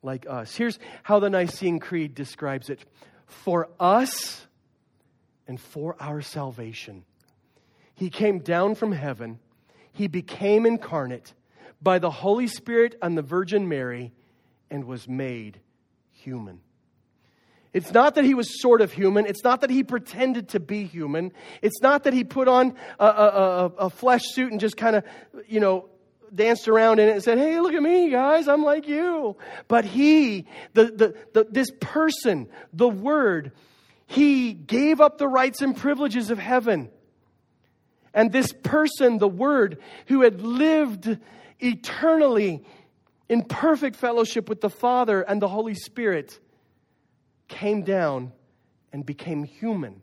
[0.03, 0.55] like us.
[0.55, 2.85] Here's how the Nicene Creed describes it
[3.27, 4.47] For us,
[5.47, 7.05] and for our salvation.
[7.95, 9.39] He came down from heaven,
[9.93, 11.35] he became incarnate
[11.81, 14.13] by the Holy Spirit and the Virgin Mary,
[14.71, 15.61] and was made
[16.13, 16.61] human.
[17.73, 19.27] It's not that he was sort of human.
[19.27, 21.33] It's not that he pretended to be human.
[21.63, 25.05] It's not that he put on a, a, a, flesh suit and just kind of,
[25.49, 25.89] you know,
[26.35, 28.47] danced around in it and said, Hey, look at me, guys.
[28.47, 29.37] I'm like you.
[29.69, 33.53] But he, the, the, the, this person, the Word,
[34.07, 36.91] he gave up the rights and privileges of heaven.
[38.15, 41.19] And this person, the Word, who had lived
[41.59, 42.65] eternally
[43.29, 46.39] in perfect fellowship with the Father and the Holy Spirit,
[47.49, 48.33] came down
[48.93, 50.03] and became human.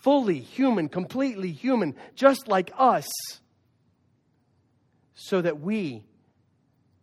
[0.00, 3.08] Fully human, completely human, just like us,
[5.14, 6.04] so that we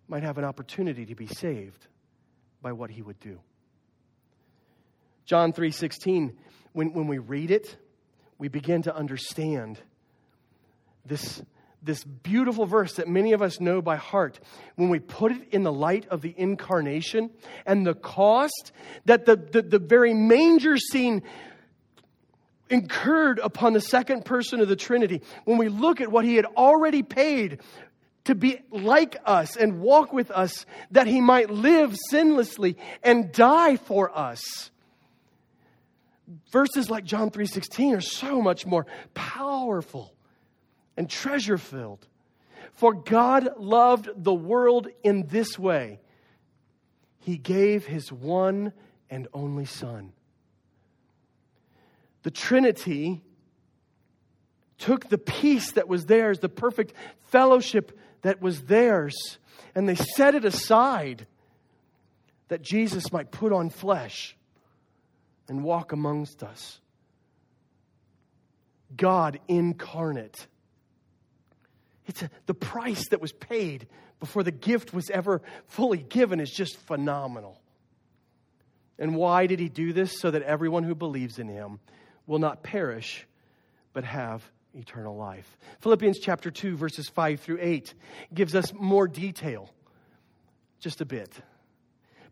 [0.08, 1.88] might have an opportunity to be saved
[2.62, 3.40] by what he would do.
[5.26, 6.36] John 3:16
[6.74, 7.78] when when we read it
[8.38, 9.82] we begin to understand
[11.06, 11.42] this
[11.84, 14.40] this beautiful verse that many of us know by heart,
[14.76, 17.32] when we put it in the light of the incarnation
[17.66, 18.72] and the cost
[19.06, 21.24] that the, the, the, very manger scene
[22.70, 26.46] incurred upon the second person of the Trinity, when we look at what he had
[26.46, 27.60] already paid
[28.26, 33.76] to be like us and walk with us, that he might live sinlessly and die
[33.76, 34.70] for us.
[36.52, 38.86] Verses like John 3:16 are so much more
[39.16, 40.14] powerful
[40.98, 42.08] and treasure filled.
[42.74, 46.00] For God loved the world in this way
[47.20, 48.74] He gave His one
[49.10, 50.14] and only Son.
[52.24, 53.22] The Trinity
[54.78, 56.94] took the peace that was theirs, the perfect
[57.28, 59.38] fellowship that was theirs,
[59.76, 61.28] and they set it aside
[62.48, 64.36] that Jesus might put on flesh
[65.48, 66.80] and walk amongst us.
[68.96, 70.48] God incarnate
[72.12, 73.88] it's a, the price that was paid
[74.20, 77.58] before the gift was ever fully given is just phenomenal.
[79.00, 80.20] And why did he do this?
[80.20, 81.80] So that everyone who believes in him
[82.28, 83.26] will not perish,
[83.94, 84.44] but have
[84.74, 85.58] eternal life.
[85.80, 87.94] Philippians chapter 2, verses 5 through 8
[88.34, 89.70] gives us more detail,
[90.82, 91.34] just a bit.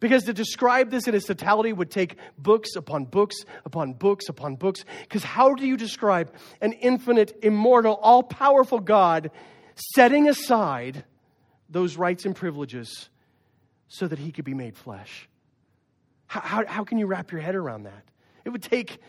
[0.01, 4.55] Because to describe this in its totality would take books upon books upon books upon
[4.55, 4.83] books.
[5.03, 9.31] Because how do you describe an infinite, immortal, all powerful God
[9.79, 11.03] setting aside
[11.69, 13.09] those rights and privileges
[13.87, 15.27] so that he could be made flesh.
[16.27, 18.03] How, how, how, can you wrap your head around that?
[18.45, 18.99] It would take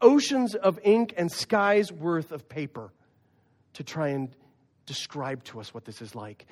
[0.00, 2.92] oceans of ink and skies worth of paper
[3.74, 4.30] to try and
[4.86, 6.46] describe to us what this is like.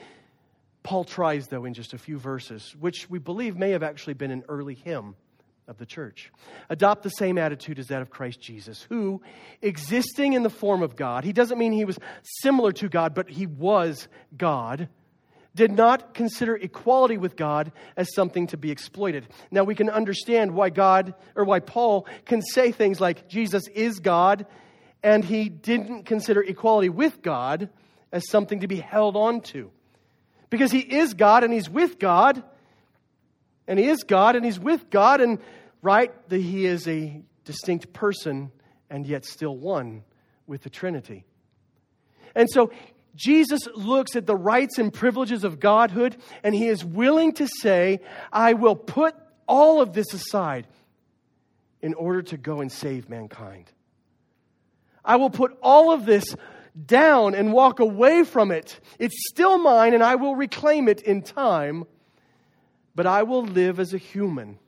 [0.83, 4.31] Paul tries, though, in just a few verses, which we believe may have actually been
[4.31, 5.17] an early hymn
[5.69, 6.33] of the church.
[6.71, 9.21] Adopt the same attitude as that of Christ Jesus, who,
[9.63, 13.29] existing in the form of God, he doesn't mean he was similar to God, but
[13.29, 14.89] he was God,
[15.55, 19.29] did not consider equality with God as something to be exploited.
[19.51, 24.01] Now we can understand why God, or why Paul can say things like Jesus is
[24.01, 24.47] God,
[25.03, 27.69] and he didn't consider equality with God
[28.11, 29.71] as something to be held on to.
[30.51, 32.43] Because he is God and he's with God
[33.69, 35.39] and he is God and he's with God, and
[35.89, 38.53] right, that he is a distinct person
[38.91, 40.05] and yet still one
[40.47, 41.25] with the Trinity.
[42.35, 42.71] And so
[43.15, 48.01] Jesus looks at the rights and privileges of Godhood, and he is willing to say,
[48.31, 49.15] I will put
[49.47, 50.67] all of this aside
[51.81, 53.73] in order to go and save mankind.
[55.03, 56.37] I will put all of this
[56.85, 58.79] down and walk away from it.
[58.99, 61.87] It's still mine, and I will reclaim it in time
[62.99, 64.59] but I will live as a human,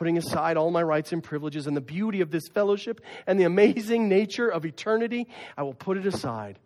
[0.00, 3.44] putting aside all my rights and privileges and the beauty of this fellowship and the
[3.44, 5.28] amazing nature of eternity.
[5.58, 6.58] I will put it aside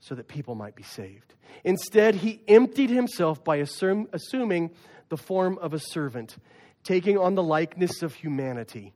[0.00, 1.32] so that people might be saved.
[1.64, 4.70] Instead, he emptied himself by assum- assuming
[5.08, 6.36] the form of a servant,
[6.84, 8.92] taking on the likeness of humanity.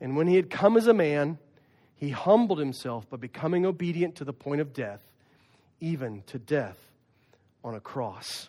[0.00, 1.38] And when he had come as a man,
[1.94, 5.02] he humbled himself by becoming obedient to the point of death,
[5.78, 6.78] even to death
[7.62, 8.48] on a cross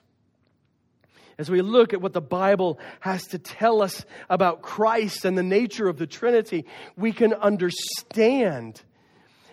[1.38, 5.44] as we look at what the Bible has to tell us about Christ and the
[5.44, 6.66] nature of the Trinity,
[6.96, 8.82] we can understand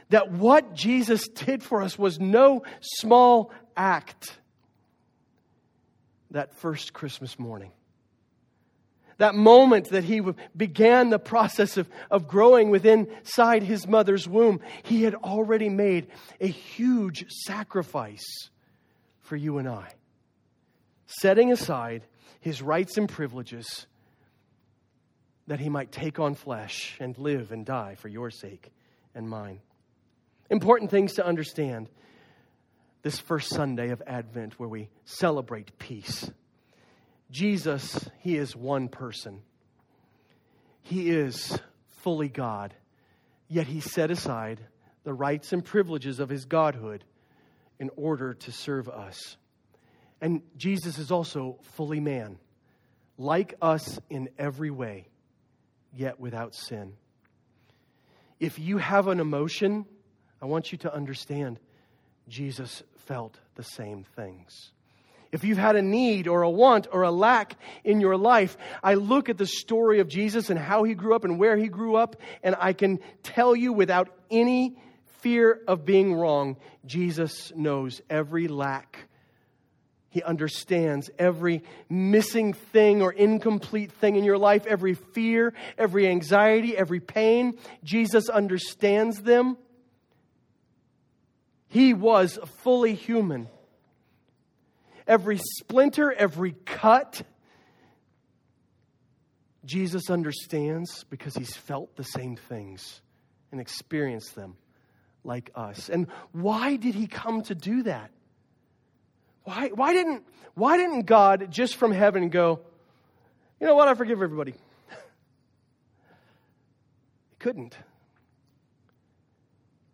[0.08, 4.38] that what Jesus did for us was no small act
[6.30, 7.70] that first Christmas morning.
[9.18, 10.20] That moment that he
[10.56, 16.08] began the process of, of growing within inside his mother's womb, he had already made
[16.40, 18.50] a huge sacrifice
[19.20, 19.92] for you and I
[21.06, 22.04] setting aside
[22.40, 23.86] his rights and privileges
[25.46, 28.72] that he might take on flesh and live and die for your sake
[29.14, 29.60] and mine.
[30.50, 31.88] Important things to understand
[33.02, 36.30] this first Sunday of Advent where we celebrate peace.
[37.30, 39.42] Jesus, he is one person.
[40.82, 42.74] He is fully God,
[43.48, 44.60] yet he set aside
[45.04, 47.04] the rights and privileges of his godhood
[47.78, 49.36] in order to serve us.
[50.20, 52.38] And Jesus is also fully man,
[53.18, 55.08] like us in every way,
[55.92, 56.94] yet without sin.
[58.40, 59.86] If you have an emotion,
[60.40, 61.58] I want you to understand
[62.28, 64.72] Jesus felt the same things.
[65.32, 68.94] If you've had a need or a want or a lack in your life, I
[68.94, 71.96] look at the story of Jesus and how he grew up and where he grew
[71.96, 74.76] up, and I can tell you without any
[75.22, 76.56] fear of being wrong,
[76.86, 79.08] Jesus knows every lack.
[80.14, 86.76] He understands every missing thing or incomplete thing in your life, every fear, every anxiety,
[86.76, 87.58] every pain.
[87.82, 89.58] Jesus understands them.
[91.66, 93.48] He was fully human
[95.08, 97.22] every splinter, every cut.
[99.64, 103.00] Jesus understands because he's felt the same things
[103.50, 104.56] and experienced them
[105.24, 105.88] like us.
[105.88, 108.12] And why did he come to do that?
[109.44, 110.24] Why, why, didn't,
[110.54, 112.60] why didn't God just from heaven go,
[113.60, 114.52] you know what, I forgive everybody?
[117.30, 117.76] he couldn't.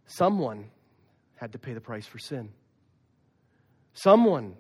[0.06, 0.70] Someone
[1.36, 2.50] had to pay the price for sin.
[3.92, 4.56] Someone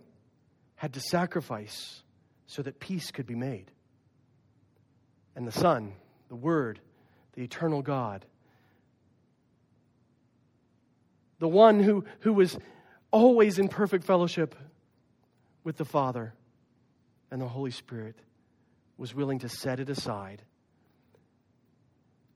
[0.76, 2.02] had to sacrifice
[2.46, 3.70] so that peace could be made.
[5.36, 5.92] And the Son,
[6.28, 6.80] the Word,
[7.34, 8.24] the eternal God,
[11.38, 12.58] the one who, who was
[13.10, 14.54] always in perfect fellowship
[15.64, 16.34] with the Father
[17.30, 18.16] and the Holy Spirit,
[18.96, 20.42] was willing to set it aside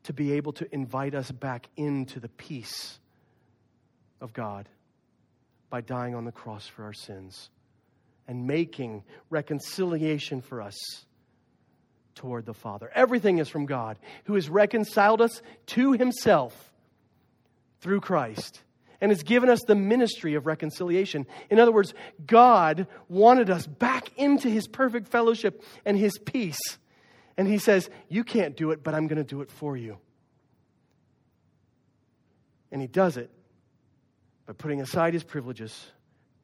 [0.05, 2.99] to be able to invite us back into the peace
[4.20, 4.68] of God
[5.70, 7.51] by dying on the cross for our sins
[8.29, 10.77] and making reconciliation for us
[12.14, 12.91] toward the Father.
[12.95, 16.72] Everything is from God, who has reconciled us to himself
[17.81, 18.62] through Christ
[19.05, 21.26] and has given us the ministry of reconciliation.
[21.50, 21.92] In other words,
[22.26, 26.78] God wanted us back into his perfect fellowship and his peace.
[27.36, 29.98] And he says, You can't do it, but I'm going to do it for you.
[32.72, 33.28] And he does it
[34.46, 35.86] by putting aside his privileges,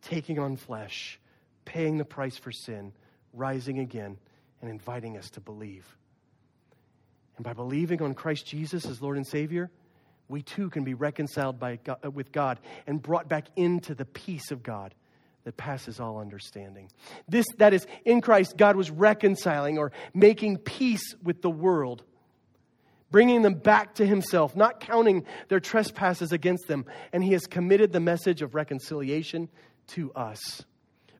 [0.03, 1.19] taking on flesh,
[1.65, 2.93] paying the price for sin,
[3.33, 4.19] rising again,
[4.61, 5.97] and inviting us to believe.
[7.37, 9.71] And by believing on Christ Jesus as Lord and Savior,
[10.31, 14.05] we too can be reconciled by God, uh, with God and brought back into the
[14.05, 14.95] peace of God
[15.45, 16.91] that passes all understanding.
[17.29, 22.05] This, that is, in Christ, God was reconciling or making peace with the world,
[23.11, 26.85] bringing them back to Himself, not counting their trespasses against them.
[27.13, 29.49] And He has committed the message of reconciliation
[29.89, 30.63] to us.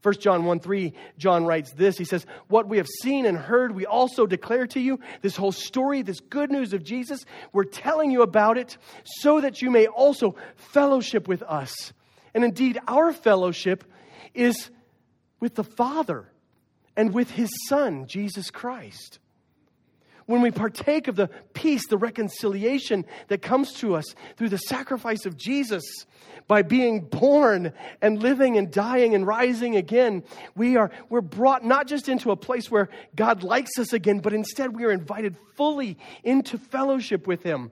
[0.03, 1.99] 1 John 1 3, John writes this.
[1.99, 4.99] He says, What we have seen and heard, we also declare to you.
[5.21, 9.61] This whole story, this good news of Jesus, we're telling you about it so that
[9.61, 11.93] you may also fellowship with us.
[12.35, 13.85] And indeed, our fellowship
[14.33, 14.71] is
[15.39, 16.31] with the Father
[16.97, 19.19] and with his Son, Jesus Christ
[20.31, 25.27] when we partake of the peace, the reconciliation that comes to us through the sacrifice
[25.27, 25.83] of Jesus,
[26.47, 30.23] by being born and living and dying and rising again,
[30.57, 34.33] we are we're brought not just into a place where God likes us again, but
[34.33, 37.71] instead we are invited fully into fellowship with Him.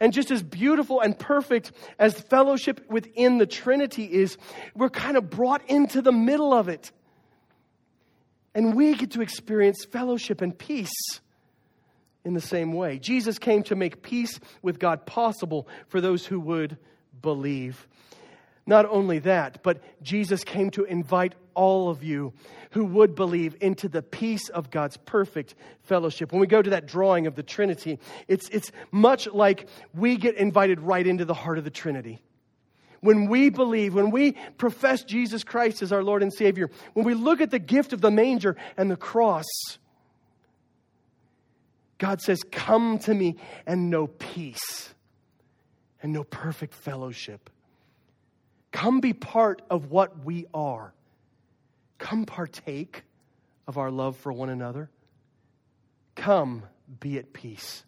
[0.00, 4.38] And just as beautiful and perfect as fellowship within the Trinity is,
[4.74, 6.90] we're kind of brought into the middle of it.
[8.54, 11.20] And we get to experience fellowship and peace
[12.24, 12.98] in the same way.
[12.98, 16.76] Jesus came to make peace with God possible for those who would
[17.22, 17.88] believe.
[18.66, 22.32] Not only that, but Jesus came to invite all of you
[22.70, 26.30] who would believe into the peace of God's perfect fellowship.
[26.30, 27.98] When we go to that drawing of the Trinity,
[28.28, 32.20] it's, it's much like we get invited right into the heart of the Trinity.
[33.00, 37.14] When we believe, when we profess Jesus Christ as our Lord and Savior, when we
[37.14, 39.46] look at the gift of the manger and the cross,
[42.00, 43.36] God says, Come to me
[43.66, 44.92] and know peace
[46.02, 47.50] and know perfect fellowship.
[48.72, 50.94] Come be part of what we are.
[51.98, 53.02] Come partake
[53.68, 54.88] of our love for one another.
[56.14, 56.64] Come
[57.00, 57.84] be at peace.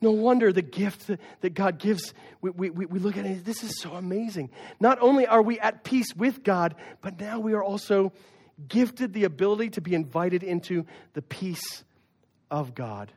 [0.00, 1.10] No wonder the gift
[1.42, 4.48] that, God gives, we, we, we look at it, this is so amazing.
[4.80, 8.14] Not only are we at peace with God, but now we are also
[8.66, 11.84] gifted the ability to be invited into the peace
[12.50, 13.12] of God.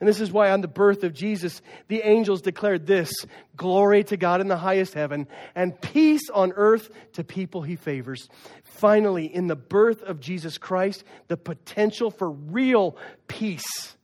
[0.00, 3.12] And this is why on the birth of Jesus, the angels declared this
[3.56, 8.28] glory to God in the highest heaven, and peace on earth to people he favors.
[8.64, 12.96] Finally, in the birth of Jesus Christ, the potential for real
[13.28, 13.96] peace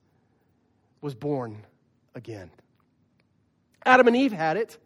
[1.01, 1.67] was born
[2.15, 2.53] again.
[3.85, 4.79] Adam and Eve had it.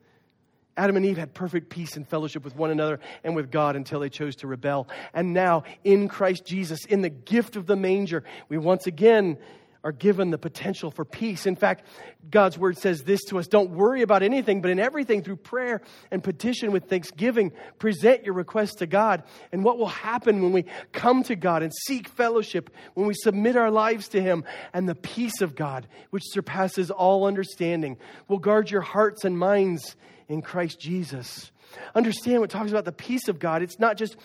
[0.76, 4.00] Adam and Eve had perfect peace and fellowship with one another and with God until
[4.00, 4.88] they chose to rebel.
[5.12, 9.38] And now, in Christ Jesus, in the gift of the manger, we once again
[9.84, 11.44] are given the potential for peace.
[11.46, 11.86] In fact,
[12.30, 15.82] God's word says this to us don't worry about anything, but in everything through prayer
[16.10, 19.24] and petition with thanksgiving, present your requests to God.
[19.50, 23.56] And what will happen when we come to God and seek fellowship, when we submit
[23.56, 27.98] our lives to Him, and the peace of God, which surpasses all understanding,
[28.28, 29.96] will guard your hearts and minds
[30.28, 31.50] in Christ Jesus.
[31.94, 33.62] Understand what talks about the peace of God.
[33.62, 34.16] It's not just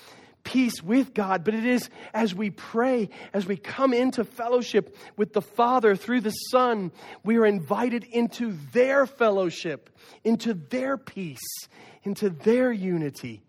[0.43, 5.33] peace with God, but it is as we pray, as we come into fellowship with
[5.33, 6.91] the Father through the Son,
[7.23, 9.89] we are invited into their fellowship,
[10.23, 11.67] into their peace,
[12.03, 13.41] into their unity.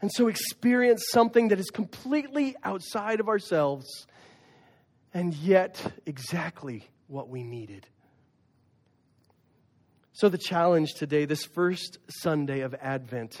[0.00, 4.06] And so experience something that is completely outside of ourselves
[5.14, 7.86] and yet exactly what we needed.
[10.22, 13.40] So, the challenge today, this first Sunday of Advent,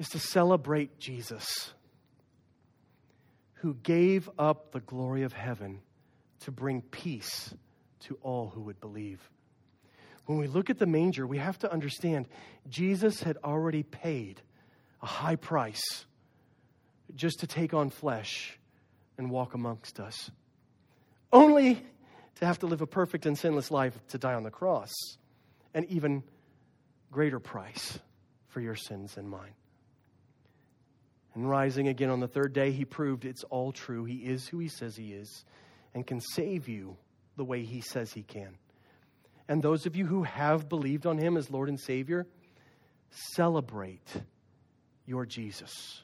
[0.00, 1.72] is to celebrate Jesus,
[3.52, 5.82] who gave up the glory of heaven
[6.40, 7.54] to bring peace
[8.08, 9.20] to all who would believe.
[10.26, 12.26] When we look at the manger, we have to understand
[12.68, 14.42] Jesus had already paid
[15.00, 16.06] a high price
[17.14, 18.58] just to take on flesh
[19.16, 20.32] and walk amongst us,
[21.32, 21.86] only
[22.42, 24.90] to have to live a perfect and sinless life to die on the cross,
[25.74, 26.24] an even
[27.12, 28.00] greater price
[28.48, 29.52] for your sins and mine.
[31.36, 34.04] And rising again on the third day, he proved it's all true.
[34.04, 35.44] He is who he says he is
[35.94, 36.96] and can save you
[37.36, 38.58] the way he says he can.
[39.46, 42.26] And those of you who have believed on him as Lord and Savior,
[43.36, 44.08] celebrate
[45.06, 46.02] your Jesus.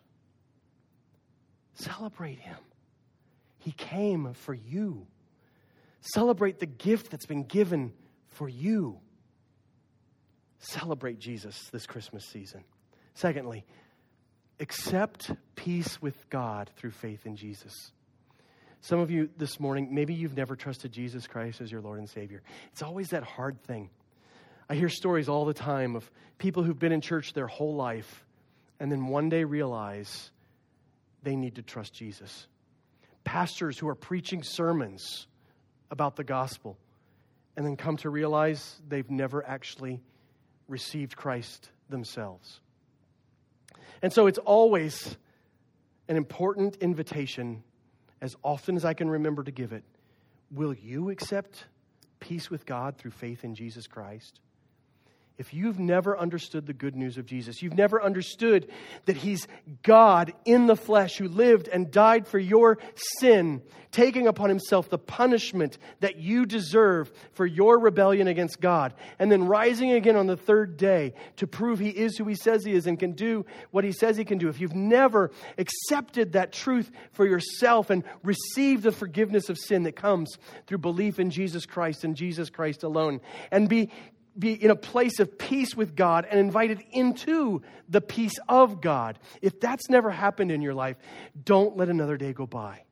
[1.74, 2.58] Celebrate him.
[3.58, 5.08] He came for you.
[6.00, 7.92] Celebrate the gift that's been given
[8.30, 9.00] for you.
[10.60, 12.64] Celebrate Jesus this Christmas season.
[13.14, 13.64] Secondly,
[14.60, 17.92] accept peace with God through faith in Jesus.
[18.80, 22.08] Some of you this morning, maybe you've never trusted Jesus Christ as your Lord and
[22.08, 22.42] Savior.
[22.72, 23.90] It's always that hard thing.
[24.68, 28.24] I hear stories all the time of people who've been in church their whole life
[28.80, 30.30] and then one day realize
[31.22, 32.46] they need to trust Jesus.
[33.24, 35.26] Pastors who are preaching sermons
[35.90, 36.76] about the gospel
[37.56, 40.00] and then come to realize they've never actually
[40.68, 42.60] received Christ themselves.
[44.02, 45.16] And so it's always
[46.08, 47.62] an important invitation,
[48.20, 49.82] as often as I can remember to give it.
[50.50, 51.64] Will you accept
[52.20, 54.40] peace with God through faith in Jesus Christ?
[55.38, 58.68] If you've never understood the good news of Jesus, you've never understood
[59.04, 59.46] that He's
[59.84, 62.78] God in the flesh who lived and died for your
[63.20, 63.62] sin,
[63.92, 69.46] taking upon Himself the punishment that you deserve for your rebellion against God, and then
[69.46, 72.88] rising again on the third day to prove He is who He says He is
[72.88, 74.48] and can do what He says He can do.
[74.48, 79.94] If you've never accepted that truth for yourself and received the forgiveness of sin that
[79.94, 80.36] comes
[80.66, 83.20] through belief in Jesus Christ and Jesus Christ alone,
[83.52, 83.90] and be
[84.38, 89.18] be in a place of peace with God and invited into the peace of God.
[89.42, 90.96] If that's never happened in your life,
[91.42, 92.82] don't let another day go by.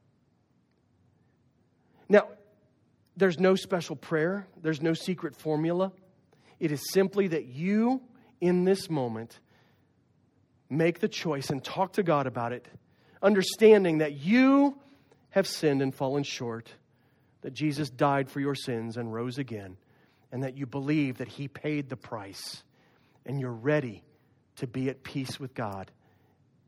[2.09, 2.29] Now,
[3.17, 5.93] there's no special prayer, there's no secret formula.
[6.59, 8.03] It is simply that you,
[8.41, 9.39] in this moment,
[10.69, 12.67] make the choice and talk to God about it,
[13.23, 14.79] understanding that you
[15.31, 16.73] have sinned and fallen short,
[17.43, 19.77] that Jesus died for your sins and rose again
[20.37, 22.63] and that you believe that He paid the price
[23.25, 24.03] and you're ready
[24.57, 25.91] to be at peace with God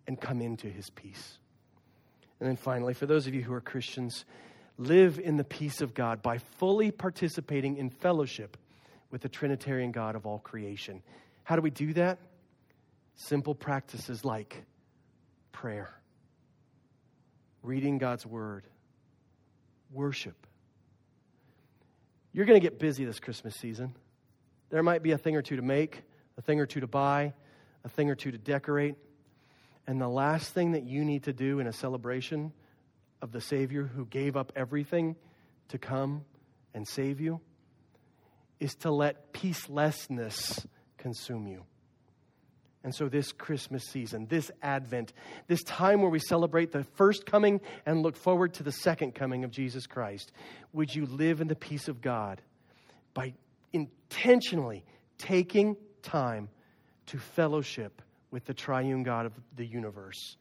[0.06, 1.36] and come into His peace.
[2.40, 4.24] And then finally, for those of you who are Christians,
[4.78, 8.56] live in the peace of God by fully participating in fellowship
[9.10, 11.02] with the Trinitarian God of all creation.
[11.44, 12.20] How do we do that?
[13.16, 14.64] Simple practices like
[15.52, 15.90] prayer,
[17.62, 18.64] reading God's Word,
[19.92, 20.47] worship,
[22.33, 23.95] you're going to get busy this Christmas season.
[24.70, 26.03] There might be a thing or two to make,
[26.37, 27.33] a thing or two to buy,
[27.85, 28.97] a thing or two to decorate.
[29.87, 32.53] And the last thing that you need to do in a celebration
[33.22, 35.16] of the Savior who gave up everything
[35.68, 36.24] to come
[36.74, 37.41] and save you
[38.61, 40.66] is to let peacelessness
[40.99, 41.64] consume you.
[42.85, 45.12] And so, this Christmas season, this Advent,
[45.49, 49.43] this time where we celebrate the first coming and look forward to the second coming
[49.43, 50.31] of Jesus Christ,
[50.72, 52.41] would you live in the peace of God
[53.14, 53.35] by
[53.72, 54.85] intentionally
[55.18, 56.49] taking time
[57.07, 58.01] to fellowship
[58.31, 60.37] with the triune God of the universe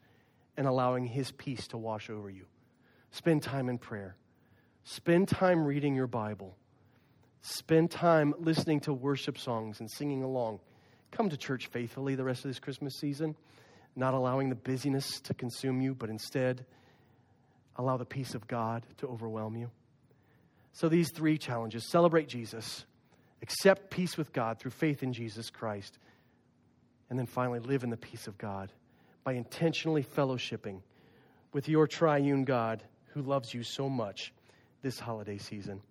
[0.57, 2.45] and allowing His peace to wash over you?
[3.09, 4.15] Spend time in prayer,
[4.83, 6.55] spend time reading your Bible,
[7.41, 10.59] spend time listening to worship songs and singing along
[11.17, 13.35] Come to church faithfully the rest of this Christmas season,
[13.95, 16.63] not allowing the busyness to consume you, but instead
[17.75, 19.71] allow the peace of God to overwhelm you.
[20.73, 22.85] So, these three challenges celebrate Jesus,
[23.41, 25.97] accept peace with God through faith in Jesus Christ,
[27.09, 28.71] and then finally live in the peace of God
[29.23, 30.81] by intentionally fellowshipping
[31.51, 32.83] with your triune God
[33.15, 34.33] who loves you so much
[34.83, 35.81] this holiday season.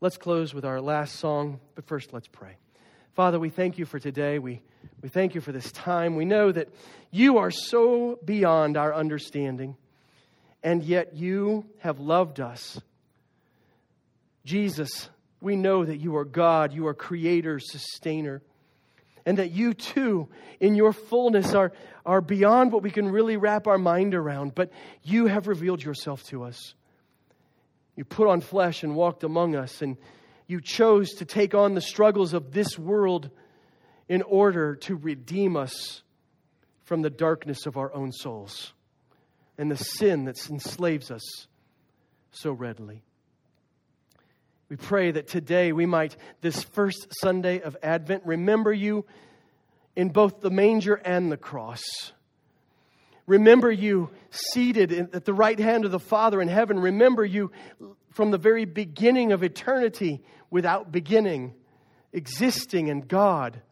[0.00, 2.56] Let's close with our last song, but first let's pray.
[3.14, 4.38] Father, we thank you for today.
[4.38, 4.62] We,
[5.02, 6.14] we thank you for this time.
[6.14, 6.68] We know that
[7.10, 9.76] you are so beyond our understanding,
[10.62, 12.80] and yet you have loved us.
[14.44, 15.08] Jesus,
[15.40, 18.42] we know that you are God, you are creator, sustainer,
[19.26, 20.28] and that you too,
[20.60, 21.72] in your fullness, are,
[22.06, 24.70] are beyond what we can really wrap our mind around, but
[25.02, 26.74] you have revealed yourself to us.
[27.96, 29.96] You put on flesh and walked among us, and
[30.50, 33.30] you chose to take on the struggles of this world
[34.08, 36.02] in order to redeem us
[36.82, 38.72] from the darkness of our own souls
[39.56, 41.46] and the sin that enslaves us
[42.32, 43.02] so readily.
[44.68, 49.04] We pray that today we might, this first Sunday of Advent, remember you
[49.94, 51.82] in both the manger and the cross.
[53.26, 56.80] Remember you seated at the right hand of the Father in heaven.
[56.80, 57.52] Remember you
[58.10, 61.54] from the very beginning of eternity without beginning,
[62.12, 63.62] existing in God,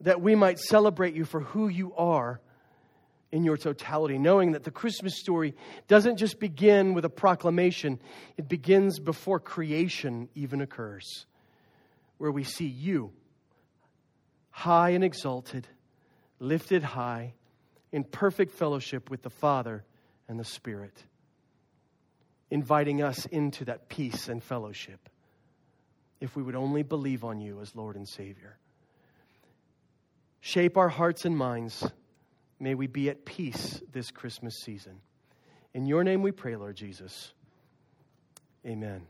[0.00, 2.40] that we might celebrate you for who you are
[3.30, 5.54] in your totality, knowing that the Christmas story
[5.88, 7.98] doesn't just begin with a proclamation,
[8.36, 11.26] it begins before creation even occurs,
[12.18, 13.12] where we see you
[14.50, 15.66] high and exalted,
[16.38, 17.34] lifted high,
[17.90, 19.84] in perfect fellowship with the Father
[20.28, 21.04] and the Spirit
[22.50, 25.08] inviting us into that peace and fellowship
[26.20, 28.56] if we would only believe on you as Lord and Savior.
[30.40, 31.90] Shape our hearts and minds.
[32.60, 35.00] May we be at peace this Christmas season.
[35.72, 37.32] In your name we pray, Lord Jesus.
[38.66, 39.06] Amen.